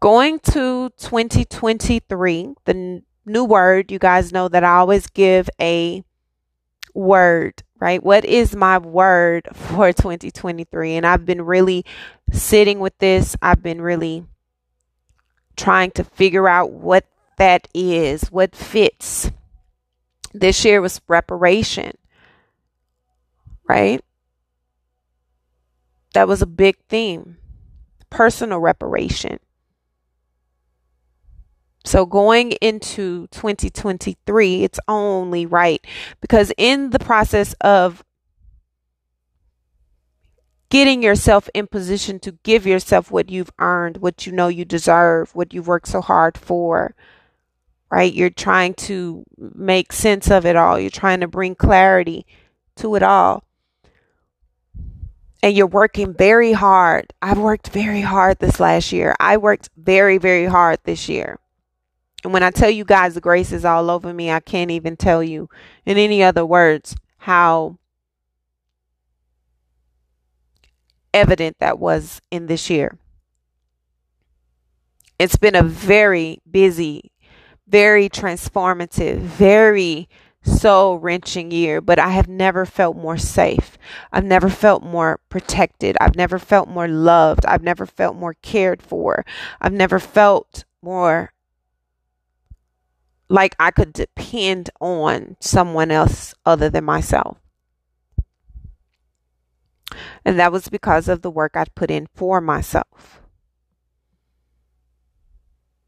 Going 0.00 0.38
to 0.40 0.90
2023, 0.98 2.54
the 2.64 3.02
new 3.24 3.44
word, 3.44 3.90
you 3.90 3.98
guys 3.98 4.32
know 4.32 4.48
that 4.48 4.62
I 4.62 4.76
always 4.76 5.06
give 5.08 5.50
a 5.60 6.04
word, 6.94 7.62
right? 7.78 8.02
What 8.02 8.24
is 8.24 8.54
my 8.54 8.78
word 8.78 9.48
for 9.52 9.92
2023? 9.92 10.96
And 10.96 11.06
I've 11.06 11.26
been 11.26 11.42
really 11.42 11.84
sitting 12.32 12.78
with 12.78 12.96
this. 12.98 13.36
I've 13.42 13.62
been 13.62 13.80
really 13.80 14.24
trying 15.56 15.90
to 15.92 16.04
figure 16.04 16.48
out 16.48 16.72
what 16.72 17.06
that 17.38 17.68
is, 17.74 18.24
what 18.30 18.54
fits. 18.54 19.30
This 20.40 20.64
year 20.64 20.80
was 20.80 21.00
reparation, 21.08 21.92
right? 23.68 24.02
That 26.12 26.28
was 26.28 26.42
a 26.42 26.46
big 26.46 26.76
theme 26.88 27.38
personal 28.10 28.58
reparation. 28.58 29.38
So 31.84 32.04
going 32.06 32.52
into 32.52 33.26
2023, 33.28 34.64
it's 34.64 34.80
only 34.88 35.46
right 35.46 35.84
because 36.20 36.52
in 36.56 36.90
the 36.90 36.98
process 36.98 37.54
of 37.60 38.02
getting 40.68 41.02
yourself 41.02 41.48
in 41.54 41.66
position 41.66 42.18
to 42.20 42.32
give 42.42 42.66
yourself 42.66 43.10
what 43.10 43.30
you've 43.30 43.52
earned, 43.58 43.98
what 43.98 44.26
you 44.26 44.32
know 44.32 44.48
you 44.48 44.64
deserve, 44.64 45.34
what 45.34 45.54
you've 45.54 45.68
worked 45.68 45.88
so 45.88 46.00
hard 46.00 46.36
for, 46.36 46.94
right? 47.90 48.12
You're 48.12 48.30
trying 48.30 48.74
to 48.74 49.24
make 49.36 49.92
sense 49.92 50.30
of 50.30 50.44
it 50.44 50.56
all. 50.56 50.78
You're 50.78 50.90
trying 50.90 51.20
to 51.20 51.28
bring 51.28 51.54
clarity 51.54 52.26
to 52.76 52.94
it 52.94 53.02
all. 53.02 53.44
And 55.42 55.56
you're 55.56 55.66
working 55.66 56.12
very 56.12 56.52
hard. 56.52 57.12
I've 57.22 57.38
worked 57.38 57.68
very 57.68 58.00
hard 58.00 58.38
this 58.38 58.58
last 58.58 58.92
year. 58.92 59.14
I 59.20 59.36
worked 59.36 59.70
very, 59.76 60.18
very 60.18 60.46
hard 60.46 60.80
this 60.84 61.08
year. 61.08 61.38
And 62.24 62.32
when 62.32 62.42
I 62.42 62.50
tell 62.50 62.70
you 62.70 62.84
guys 62.84 63.14
the 63.14 63.20
grace 63.20 63.52
is 63.52 63.64
all 63.64 63.88
over 63.90 64.12
me, 64.12 64.30
I 64.30 64.40
can't 64.40 64.70
even 64.70 64.96
tell 64.96 65.22
you 65.22 65.48
in 65.84 65.96
any 65.96 66.22
other 66.22 66.44
words 66.44 66.96
how 67.18 67.78
evident 71.14 71.56
that 71.60 71.78
was 71.78 72.20
in 72.30 72.46
this 72.46 72.68
year. 72.68 72.98
It's 75.18 75.36
been 75.36 75.54
a 75.54 75.62
very 75.62 76.40
busy 76.50 77.12
very 77.68 78.08
transformative, 78.08 79.18
very 79.18 80.08
soul 80.42 80.98
wrenching 80.98 81.50
year, 81.50 81.80
but 81.80 81.98
I 81.98 82.10
have 82.10 82.28
never 82.28 82.64
felt 82.64 82.96
more 82.96 83.18
safe. 83.18 83.76
I've 84.12 84.24
never 84.24 84.48
felt 84.48 84.82
more 84.82 85.20
protected. 85.28 85.96
I've 86.00 86.14
never 86.14 86.38
felt 86.38 86.68
more 86.68 86.88
loved. 86.88 87.44
I've 87.46 87.62
never 87.62 87.84
felt 87.86 88.16
more 88.16 88.34
cared 88.34 88.82
for. 88.82 89.24
I've 89.60 89.72
never 89.72 89.98
felt 89.98 90.64
more 90.82 91.32
like 93.28 93.56
I 93.58 93.72
could 93.72 93.92
depend 93.92 94.70
on 94.80 95.36
someone 95.40 95.90
else 95.90 96.32
other 96.44 96.70
than 96.70 96.84
myself. 96.84 97.38
And 100.24 100.38
that 100.38 100.52
was 100.52 100.68
because 100.68 101.08
of 101.08 101.22
the 101.22 101.30
work 101.30 101.56
I'd 101.56 101.74
put 101.74 101.90
in 101.90 102.06
for 102.14 102.40
myself 102.40 103.25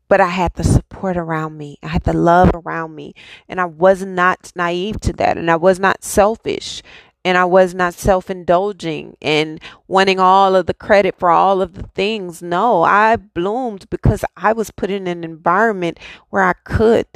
but 0.08 0.20
I 0.20 0.28
had 0.28 0.54
the 0.54 0.64
support 0.64 1.16
around 1.16 1.56
me. 1.56 1.78
I 1.82 1.88
had 1.88 2.04
the 2.04 2.14
love 2.14 2.50
around 2.54 2.94
me. 2.94 3.14
And 3.48 3.60
I 3.60 3.66
was 3.66 4.04
not 4.04 4.52
naive 4.56 5.00
to 5.00 5.12
that. 5.14 5.36
And 5.36 5.50
I 5.50 5.56
was 5.56 5.78
not 5.78 6.02
selfish. 6.02 6.82
And 7.24 7.36
I 7.36 7.44
was 7.44 7.74
not 7.74 7.92
self 7.94 8.30
indulging 8.30 9.16
and 9.20 9.60
wanting 9.86 10.18
all 10.18 10.56
of 10.56 10.66
the 10.66 10.74
credit 10.74 11.18
for 11.18 11.30
all 11.30 11.60
of 11.60 11.74
the 11.74 11.82
things. 11.94 12.40
No, 12.40 12.82
I 12.82 13.16
bloomed 13.16 13.90
because 13.90 14.24
I 14.36 14.52
was 14.52 14.70
put 14.70 14.90
in 14.90 15.06
an 15.06 15.24
environment 15.24 15.98
where 16.30 16.42
I 16.42 16.54
could. 16.54 17.06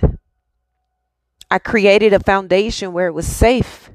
I 1.50 1.58
created 1.58 2.12
a 2.12 2.20
foundation 2.20 2.92
where 2.92 3.06
it 3.06 3.14
was 3.14 3.26
safe. 3.26 3.90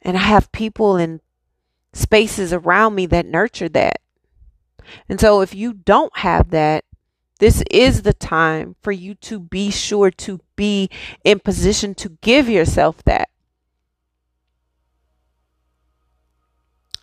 And 0.00 0.16
I 0.16 0.20
have 0.20 0.52
people 0.52 0.96
and 0.96 1.20
spaces 1.92 2.52
around 2.52 2.94
me 2.94 3.06
that 3.06 3.26
nurture 3.26 3.68
that. 3.70 4.00
And 5.08 5.20
so 5.20 5.40
if 5.40 5.54
you 5.54 5.72
don't 5.72 6.16
have 6.18 6.50
that, 6.50 6.84
this 7.38 7.62
is 7.70 8.02
the 8.02 8.12
time 8.12 8.76
for 8.82 8.92
you 8.92 9.14
to 9.16 9.38
be 9.40 9.70
sure 9.70 10.10
to 10.10 10.40
be 10.56 10.88
in 11.24 11.40
position 11.40 11.94
to 11.96 12.10
give 12.20 12.48
yourself 12.48 13.02
that. 13.04 13.28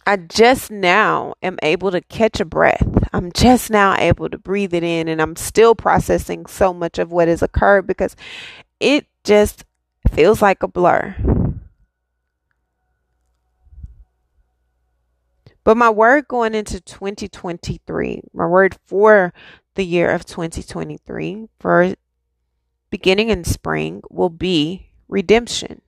I 0.05 0.17
just 0.17 0.71
now 0.71 1.35
am 1.43 1.59
able 1.61 1.91
to 1.91 2.01
catch 2.01 2.39
a 2.39 2.45
breath. 2.45 2.87
I'm 3.13 3.31
just 3.31 3.69
now 3.69 3.95
able 3.97 4.29
to 4.29 4.37
breathe 4.37 4.73
it 4.73 4.83
in, 4.83 5.07
and 5.07 5.21
I'm 5.21 5.35
still 5.35 5.75
processing 5.75 6.47
so 6.47 6.73
much 6.73 6.97
of 6.97 7.11
what 7.11 7.27
has 7.27 7.41
occurred 7.43 7.85
because 7.85 8.15
it 8.79 9.05
just 9.23 9.63
feels 10.11 10.41
like 10.41 10.63
a 10.63 10.67
blur. 10.67 11.15
But 15.63 15.77
my 15.77 15.91
word 15.91 16.27
going 16.27 16.55
into 16.55 16.81
2023, 16.81 18.21
my 18.33 18.47
word 18.47 18.75
for 18.87 19.31
the 19.75 19.85
year 19.85 20.11
of 20.11 20.25
2023 20.25 21.47
for 21.59 21.95
beginning 22.89 23.29
in 23.29 23.43
spring 23.43 24.01
will 24.09 24.29
be 24.29 24.91
redemption. 25.07 25.81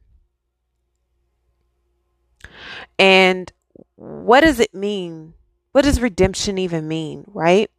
And 2.98 3.52
what 3.96 4.42
does 4.42 4.60
it 4.60 4.74
mean? 4.74 5.34
What 5.72 5.84
does 5.84 6.00
redemption 6.00 6.58
even 6.58 6.88
mean, 6.88 7.26
right? 7.28 7.70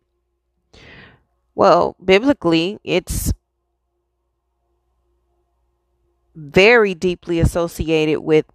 Well, 1.55 1.97
biblically, 2.05 2.79
it's 2.83 3.33
very 6.35 6.95
deeply 6.95 7.39
associated 7.39 8.21
with 8.21 8.47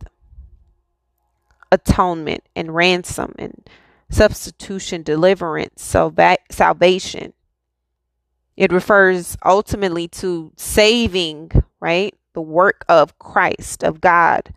atonement 1.71 2.43
and 2.55 2.75
ransom 2.75 3.33
and 3.39 3.69
substitution, 4.09 5.03
deliverance, 5.03 5.81
salva- 5.81 6.37
salvation. 6.51 7.33
It 8.59 8.73
refers 8.73 9.37
ultimately 9.45 10.09
to 10.09 10.51
saving, 10.57 11.49
right? 11.79 12.13
The 12.33 12.41
work 12.41 12.83
of 12.89 13.17
Christ, 13.17 13.85
of 13.85 14.01
God, 14.01 14.53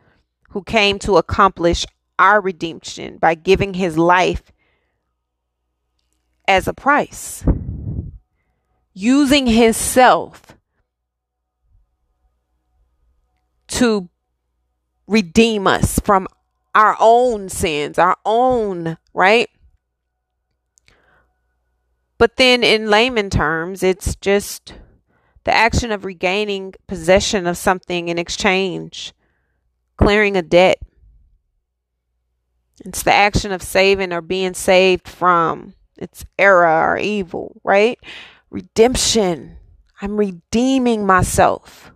who 0.50 0.64
came 0.64 0.98
to 0.98 1.18
accomplish 1.18 1.86
our 2.18 2.40
redemption 2.40 3.18
by 3.18 3.36
giving 3.36 3.74
his 3.74 3.96
life 3.96 4.42
as 6.48 6.66
a 6.66 6.74
price, 6.74 7.44
using 8.92 9.46
himself 9.46 10.56
to 13.68 14.08
redeem 15.06 15.68
us 15.68 16.00
from 16.00 16.26
our 16.74 16.96
own 16.98 17.48
sins, 17.48 18.00
our 18.00 18.16
own, 18.26 18.98
right? 19.14 19.48
But 22.22 22.36
then, 22.36 22.62
in 22.62 22.88
layman 22.88 23.30
terms, 23.30 23.82
it's 23.82 24.14
just 24.14 24.74
the 25.42 25.52
action 25.52 25.90
of 25.90 26.04
regaining 26.04 26.72
possession 26.86 27.48
of 27.48 27.56
something 27.56 28.08
in 28.08 28.16
exchange, 28.16 29.12
clearing 29.96 30.36
a 30.36 30.42
debt. 30.42 30.78
It's 32.84 33.02
the 33.02 33.12
action 33.12 33.50
of 33.50 33.60
saving 33.60 34.12
or 34.12 34.20
being 34.20 34.54
saved 34.54 35.08
from 35.08 35.74
its 35.96 36.24
error 36.38 36.92
or 36.92 36.96
evil, 36.96 37.60
right? 37.64 37.98
Redemption. 38.50 39.56
I'm 40.00 40.16
redeeming 40.16 41.04
myself. 41.04 41.90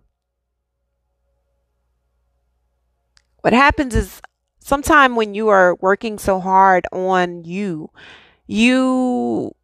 What 3.42 3.52
happens 3.52 3.94
is 3.94 4.20
sometime 4.58 5.14
when 5.14 5.34
you 5.34 5.46
are 5.50 5.76
working 5.76 6.18
so 6.18 6.40
hard 6.40 6.84
on 6.90 7.44
you, 7.44 7.90
you 8.48 9.54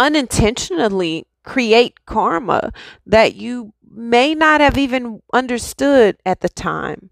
unintentionally 0.00 1.26
create 1.44 2.06
karma 2.06 2.72
that 3.06 3.34
you 3.34 3.74
may 3.92 4.34
not 4.34 4.60
have 4.62 4.78
even 4.78 5.20
understood 5.32 6.16
at 6.24 6.40
the 6.40 6.48
time. 6.48 7.10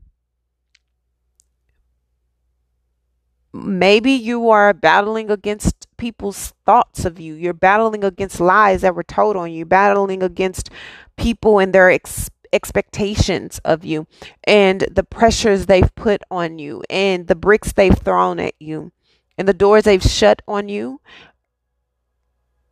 Maybe 3.52 4.12
you 4.12 4.48
are 4.50 4.72
battling 4.72 5.30
against 5.30 5.86
people's 5.98 6.54
thoughts 6.64 7.04
of 7.04 7.20
you. 7.20 7.34
You're 7.34 7.52
battling 7.52 8.04
against 8.04 8.40
lies 8.40 8.80
that 8.82 8.94
were 8.94 9.02
told 9.02 9.36
on 9.36 9.52
you, 9.52 9.66
battling 9.66 10.22
against 10.22 10.70
people 11.16 11.58
and 11.58 11.72
their 11.74 11.90
ex- 11.90 12.30
expectations 12.52 13.60
of 13.64 13.84
you, 13.84 14.06
and 14.44 14.86
the 14.90 15.02
pressures 15.02 15.66
they've 15.66 15.94
put 15.94 16.22
on 16.30 16.58
you, 16.58 16.82
and 16.88 17.26
the 17.26 17.34
bricks 17.34 17.72
they've 17.72 17.98
thrown 17.98 18.38
at 18.38 18.54
you, 18.58 18.92
and 19.36 19.48
the 19.48 19.54
doors 19.54 19.84
they've 19.84 20.02
shut 20.02 20.40
on 20.46 20.68
you, 20.68 21.00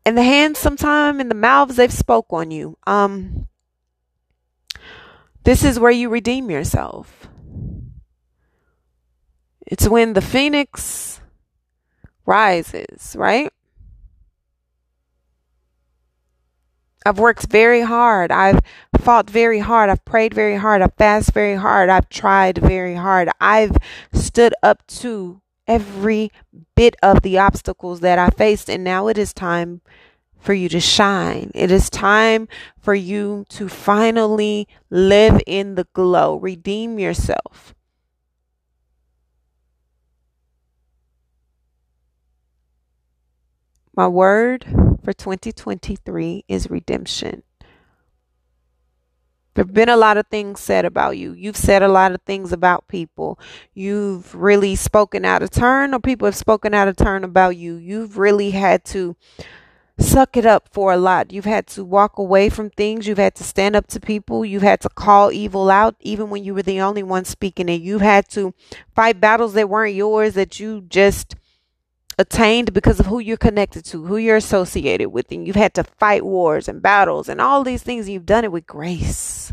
and 0.07 0.17
the 0.17 0.23
hands 0.23 0.61
sometime 0.61 1.19
and 1.19 1.29
the 1.29 1.35
mouths 1.35 1.75
they've 1.75 1.93
spoke 1.93 2.27
on 2.31 2.53
you. 2.53 2.79
Um, 2.87 3.49
this 5.43 5.65
is 5.65 5.81
where 5.81 5.91
you 5.91 6.09
redeem 6.09 6.49
yourself. 6.49 7.29
It's 9.67 9.89
when 9.89 10.13
the 10.13 10.23
phoenix 10.23 11.21
rises, 12.25 13.17
right? 13.19 13.53
I've 17.05 17.19
worked 17.19 17.47
very 17.51 17.81
hard. 17.81 18.31
I've 18.31 18.61
fought 19.01 19.29
very 19.29 19.59
hard. 19.59 19.91
I've 19.91 20.05
prayed 20.05 20.35
very 20.35 20.57
hard. 20.57 20.83
I've 20.83 20.95
fasted 20.95 21.35
very 21.35 21.57
hard. 21.57 21.89
I've 21.89 22.09
tried 22.09 22.59
very 22.59 22.95
hard. 22.95 23.29
I've 23.41 23.77
stood 24.13 24.55
up 24.63 24.87
to 25.03 25.41
every 25.67 26.31
bit 26.75 26.97
of 27.03 27.23
the 27.23 27.39
obstacles 27.39 28.01
that 28.01 28.19
I 28.19 28.31
faced. 28.31 28.69
And 28.71 28.85
now 28.85 29.09
it 29.09 29.19
is 29.19 29.33
time 29.33 29.81
for 30.39 30.55
you 30.55 30.69
to 30.69 30.81
shine. 30.81 31.51
It 31.55 31.71
is 31.71 31.91
time 31.91 32.49
for 32.79 32.95
you 32.95 33.45
to 33.51 33.69
finally 33.69 34.69
live 34.91 35.41
in 35.47 35.75
the 35.75 35.87
glow, 35.93 36.37
redeem 36.37 36.99
yourself. 36.99 37.75
My 43.97 44.07
word 44.07 44.67
for 45.03 45.15
2023 45.15 46.45
is 46.49 46.71
redemption. 46.71 47.43
There 49.57 49.65
have 49.65 49.73
been 49.73 49.89
a 49.89 49.97
lot 49.97 50.19
of 50.19 50.27
things 50.27 50.61
said 50.61 50.85
about 50.85 51.17
you. 51.17 51.33
You've 51.33 51.57
said 51.57 51.83
a 51.83 51.89
lot 51.89 52.13
of 52.13 52.21
things 52.27 52.53
about 52.53 52.89
people. 52.89 53.39
You've 53.73 54.35
really 54.35 54.77
spoken 54.77 55.25
out 55.25 55.43
of 55.43 55.49
turn, 55.49 55.95
or 55.95 55.99
people 55.99 56.27
have 56.27 56.37
spoken 56.37 56.75
out 56.75 56.89
of 56.89 56.97
turn 56.97 57.25
about 57.25 57.57
you. 57.57 57.77
You've 57.77 58.19
really 58.19 58.51
had 58.51 58.85
to 58.87 59.17
suck 59.99 60.37
it 60.37 60.45
up 60.45 60.69
for 60.73 60.93
a 60.93 60.99
lot. 60.99 61.33
You've 61.33 61.47
had 61.47 61.67
to 61.69 61.87
walk 61.87 62.19
away 62.19 62.51
from 62.51 62.69
things. 62.69 63.07
You've 63.07 63.17
had 63.17 63.35
to 63.37 63.45
stand 63.45 63.75
up 63.75 63.87
to 63.87 63.99
people. 63.99 64.45
You've 64.45 64.61
had 64.61 64.83
to 64.83 64.91
call 64.91 65.33
evil 65.33 65.71
out, 65.71 65.97
even 66.01 66.29
when 66.29 66.45
you 66.45 66.53
were 66.53 66.63
the 66.63 66.83
only 66.83 67.03
one 67.03 67.25
speaking 67.25 67.71
it. 67.71 67.81
You've 67.81 68.03
had 68.03 68.29
to 68.33 68.53
fight 68.95 69.23
battles 69.23 69.55
that 69.55 69.71
weren't 69.71 69.95
yours, 69.95 70.35
that 70.35 70.61
you 70.61 70.83
just 70.83 71.35
attained 72.19 72.73
because 72.73 73.01
of 73.01 73.07
who 73.07 73.19
you're 73.19 73.37
connected 73.37 73.85
to, 73.87 74.05
who 74.05 74.17
you're 74.17 74.37
associated 74.37 75.09
with. 75.09 75.31
And 75.31 75.47
you've 75.47 75.57
had 75.57 75.75
to 75.75 75.85
fight 75.85 76.25
wars 76.25 76.69
and 76.69 76.83
battles 76.83 77.29
and 77.29 77.41
all 77.41 77.65
these 77.65 77.83
things. 77.83 78.09
You've 78.09 78.27
done 78.27 78.45
it 78.45 78.53
with 78.53 78.67
grace 78.67 79.53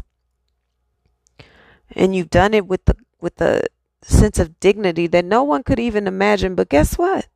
and 1.91 2.15
you've 2.15 2.29
done 2.29 2.53
it 2.53 2.67
with 2.67 2.85
the 2.85 2.95
with 3.21 3.35
the 3.37 3.63
sense 4.01 4.37
of 4.39 4.59
dignity 4.59 5.07
that 5.07 5.25
no 5.25 5.43
one 5.43 5.63
could 5.63 5.79
even 5.79 6.07
imagine. 6.07 6.55
But 6.55 6.69
guess 6.69 6.97
what? 6.97 7.27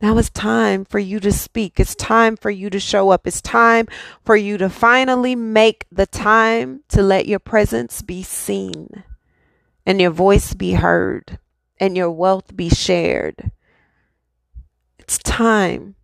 Now 0.00 0.16
it's 0.16 0.30
time 0.30 0.84
for 0.84 1.00
you 1.00 1.18
to 1.20 1.32
speak. 1.32 1.80
It's 1.80 1.94
time 1.96 2.36
for 2.36 2.50
you 2.50 2.70
to 2.70 2.78
show 2.78 3.10
up. 3.10 3.26
It's 3.26 3.42
time 3.42 3.88
for 4.24 4.36
you 4.36 4.56
to 4.58 4.70
finally 4.70 5.34
make 5.34 5.86
the 5.90 6.06
time 6.06 6.84
to 6.90 7.02
let 7.02 7.26
your 7.26 7.40
presence 7.40 8.00
be 8.00 8.22
seen 8.22 9.02
and 9.84 10.00
your 10.00 10.12
voice 10.12 10.54
be 10.54 10.74
heard 10.74 11.38
and 11.80 11.96
your 11.96 12.12
wealth 12.12 12.56
be 12.56 12.68
shared. 12.68 13.50
It's 15.08 15.16
time 15.16 15.94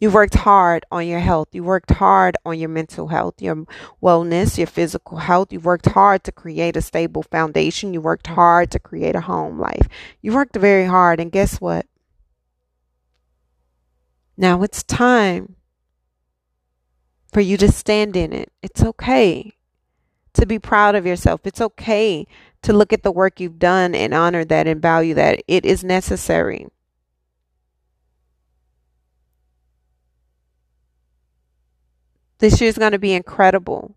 You've 0.00 0.14
worked 0.14 0.34
hard 0.34 0.84
on 0.90 1.06
your 1.06 1.20
health. 1.20 1.50
You 1.52 1.62
worked 1.62 1.92
hard 1.92 2.36
on 2.44 2.58
your 2.58 2.68
mental 2.68 3.06
health, 3.06 3.40
your 3.40 3.64
wellness, 4.02 4.58
your 4.58 4.66
physical 4.66 5.18
health. 5.18 5.52
You've 5.52 5.64
worked 5.64 5.86
hard 5.86 6.24
to 6.24 6.32
create 6.32 6.76
a 6.76 6.82
stable 6.82 7.22
foundation. 7.22 7.94
You 7.94 8.00
worked 8.00 8.26
hard 8.26 8.72
to 8.72 8.80
create 8.80 9.14
a 9.14 9.20
home 9.20 9.60
life. 9.60 9.88
You 10.20 10.32
worked 10.32 10.56
very 10.56 10.86
hard. 10.86 11.20
And 11.20 11.30
guess 11.30 11.60
what? 11.60 11.86
Now 14.36 14.64
it's 14.64 14.82
time 14.82 15.54
for 17.32 17.40
you 17.40 17.56
to 17.58 17.70
stand 17.70 18.16
in 18.16 18.32
it. 18.32 18.50
It's 18.60 18.82
okay 18.82 19.52
to 20.32 20.46
be 20.46 20.58
proud 20.58 20.96
of 20.96 21.06
yourself. 21.06 21.42
It's 21.44 21.60
okay 21.60 22.26
to 22.62 22.72
look 22.72 22.92
at 22.92 23.02
the 23.02 23.12
work 23.12 23.40
you've 23.40 23.58
done 23.58 23.94
and 23.94 24.14
honor 24.14 24.44
that 24.44 24.66
and 24.66 24.80
value 24.80 25.14
that. 25.14 25.42
It 25.48 25.64
is 25.64 25.82
necessary. 25.84 26.66
This 32.38 32.60
year 32.60 32.68
is 32.68 32.78
going 32.78 32.92
to 32.92 32.98
be 32.98 33.12
incredible. 33.12 33.94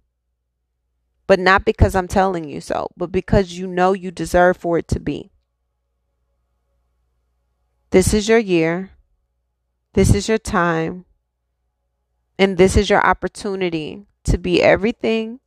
But 1.28 1.40
not 1.40 1.66
because 1.66 1.96
I'm 1.96 2.08
telling 2.08 2.48
you 2.48 2.62
so, 2.62 2.90
but 2.96 3.12
because 3.12 3.58
you 3.58 3.66
know 3.66 3.94
you 3.94 4.12
deserve 4.12 4.58
for 4.58 4.78
it 4.78 4.88
to 4.90 5.00
be. 5.00 5.32
This 7.90 8.14
is 8.14 8.30
your 8.30 8.38
year. 8.38 8.92
This 9.94 10.14
is 10.14 10.28
your 10.28 10.38
time. 10.38 11.06
And 12.38 12.58
this 12.58 12.78
is 12.78 12.90
your 12.90 13.04
opportunity 13.04 14.06
to 14.26 14.38
be 14.38 14.62
everything 14.62 15.40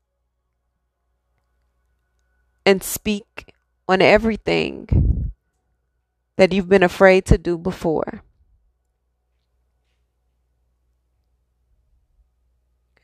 and 2.69 2.83
speak 2.83 3.55
on 3.89 4.03
everything 4.03 5.33
that 6.37 6.53
you've 6.53 6.69
been 6.69 6.83
afraid 6.83 7.25
to 7.25 7.39
do 7.39 7.57
before. 7.57 8.23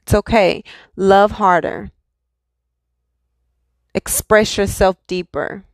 It's 0.03 0.12
okay. 0.12 0.62
Love 0.96 1.31
harder. 1.31 1.90
Express 3.94 4.59
yourself 4.59 4.96
deeper. 5.07 5.64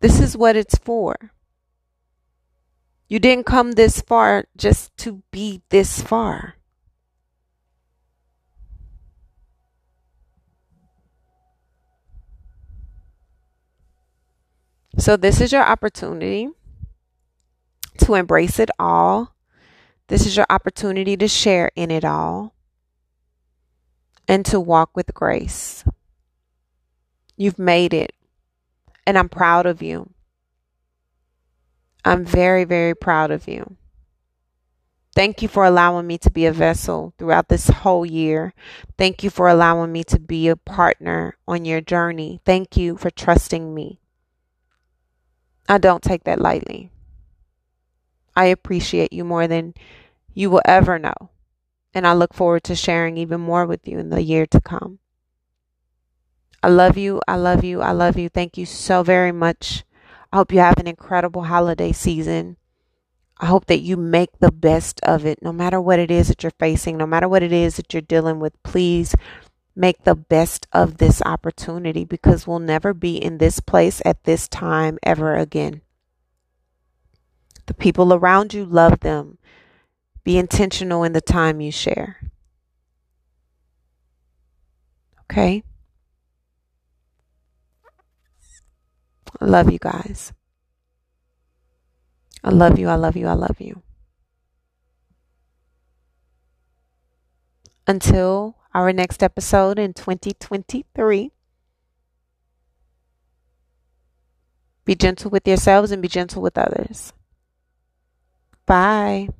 This 0.00 0.18
is 0.18 0.36
what 0.36 0.56
it's 0.56 0.78
for. 0.78 1.14
You 3.08 3.20
didn't 3.20 3.46
come 3.46 3.72
this 3.72 4.00
far 4.00 4.46
just 4.56 4.96
to 4.96 5.22
be 5.30 5.62
this 5.68 6.02
far. 6.02 6.57
So, 14.96 15.16
this 15.16 15.40
is 15.40 15.52
your 15.52 15.64
opportunity 15.64 16.48
to 17.98 18.14
embrace 18.14 18.58
it 18.58 18.70
all 18.78 19.34
this 20.08 20.24
is 20.24 20.36
your 20.36 20.46
opportunity 20.48 21.16
to 21.18 21.28
share 21.28 21.70
in 21.76 21.90
it 21.90 22.04
all 22.04 22.54
and 24.26 24.44
to 24.46 24.58
walk 24.58 24.96
with 24.96 25.12
grace. 25.12 25.84
You've 27.36 27.58
made 27.58 27.92
it, 27.92 28.14
and 29.06 29.18
I'm 29.18 29.28
proud 29.28 29.66
of 29.66 29.82
you. 29.82 30.10
I'm 32.04 32.24
very, 32.24 32.64
very 32.64 32.94
proud 32.94 33.30
of 33.30 33.46
you. 33.46 33.76
Thank 35.14 35.42
you 35.42 35.48
for 35.48 35.64
allowing 35.64 36.06
me 36.06 36.16
to 36.18 36.30
be 36.30 36.46
a 36.46 36.52
vessel 36.52 37.12
throughout 37.18 37.48
this 37.48 37.68
whole 37.68 38.06
year. 38.06 38.54
Thank 38.96 39.22
you 39.22 39.28
for 39.28 39.48
allowing 39.48 39.92
me 39.92 40.04
to 40.04 40.18
be 40.18 40.48
a 40.48 40.56
partner 40.56 41.36
on 41.46 41.66
your 41.66 41.80
journey. 41.82 42.40
Thank 42.46 42.76
you 42.78 42.96
for 42.96 43.10
trusting 43.10 43.74
me. 43.74 44.00
I 45.68 45.78
don't 45.78 46.02
take 46.02 46.24
that 46.24 46.40
lightly. 46.40 46.90
I 48.34 48.46
appreciate 48.46 49.12
you 49.12 49.24
more 49.24 49.46
than 49.46 49.74
you 50.32 50.48
will 50.50 50.62
ever 50.64 50.98
know. 50.98 51.30
And 51.92 52.06
I 52.06 52.12
look 52.14 52.32
forward 52.32 52.64
to 52.64 52.74
sharing 52.74 53.16
even 53.16 53.40
more 53.40 53.66
with 53.66 53.86
you 53.88 53.98
in 53.98 54.10
the 54.10 54.22
year 54.22 54.46
to 54.46 54.60
come. 54.60 54.98
I 56.62 56.68
love 56.68 56.96
you. 56.96 57.20
I 57.26 57.36
love 57.36 57.64
you. 57.64 57.82
I 57.82 57.92
love 57.92 58.18
you. 58.18 58.28
Thank 58.28 58.56
you 58.56 58.66
so 58.66 59.02
very 59.02 59.32
much. 59.32 59.84
I 60.32 60.36
hope 60.36 60.52
you 60.52 60.58
have 60.58 60.78
an 60.78 60.86
incredible 60.86 61.44
holiday 61.44 61.92
season. 61.92 62.56
I 63.40 63.46
hope 63.46 63.66
that 63.66 63.80
you 63.80 63.96
make 63.96 64.38
the 64.40 64.50
best 64.50 65.00
of 65.02 65.24
it, 65.24 65.42
no 65.42 65.52
matter 65.52 65.80
what 65.80 66.00
it 66.00 66.10
is 66.10 66.28
that 66.28 66.42
you're 66.42 66.52
facing, 66.58 66.96
no 66.96 67.06
matter 67.06 67.28
what 67.28 67.42
it 67.42 67.52
is 67.52 67.76
that 67.76 67.92
you're 67.92 68.02
dealing 68.02 68.40
with. 68.40 68.60
Please 68.64 69.14
make 69.78 70.02
the 70.02 70.16
best 70.16 70.66
of 70.72 70.98
this 70.98 71.22
opportunity 71.22 72.04
because 72.04 72.48
we'll 72.48 72.58
never 72.58 72.92
be 72.92 73.16
in 73.16 73.38
this 73.38 73.60
place 73.60 74.02
at 74.04 74.24
this 74.24 74.48
time 74.48 74.98
ever 75.04 75.36
again. 75.36 75.82
The 77.66 77.74
people 77.74 78.12
around 78.12 78.52
you, 78.52 78.64
love 78.64 79.00
them. 79.00 79.38
Be 80.24 80.36
intentional 80.36 81.04
in 81.04 81.12
the 81.12 81.20
time 81.20 81.60
you 81.60 81.70
share. 81.70 82.28
Okay? 85.30 85.62
I 89.40 89.44
love 89.44 89.70
you 89.70 89.78
guys. 89.78 90.32
I 92.42 92.50
love 92.50 92.80
you. 92.80 92.88
I 92.88 92.96
love 92.96 93.16
you. 93.16 93.28
I 93.28 93.34
love 93.34 93.60
you. 93.60 93.82
Until 97.86 98.57
our 98.78 98.92
next 98.92 99.24
episode 99.24 99.76
in 99.76 99.92
2023, 99.92 101.32
be 104.84 104.94
gentle 104.94 105.32
with 105.32 105.48
yourselves 105.48 105.90
and 105.90 106.00
be 106.00 106.06
gentle 106.06 106.40
with 106.40 106.56
others. 106.56 107.12
Bye. 108.66 109.30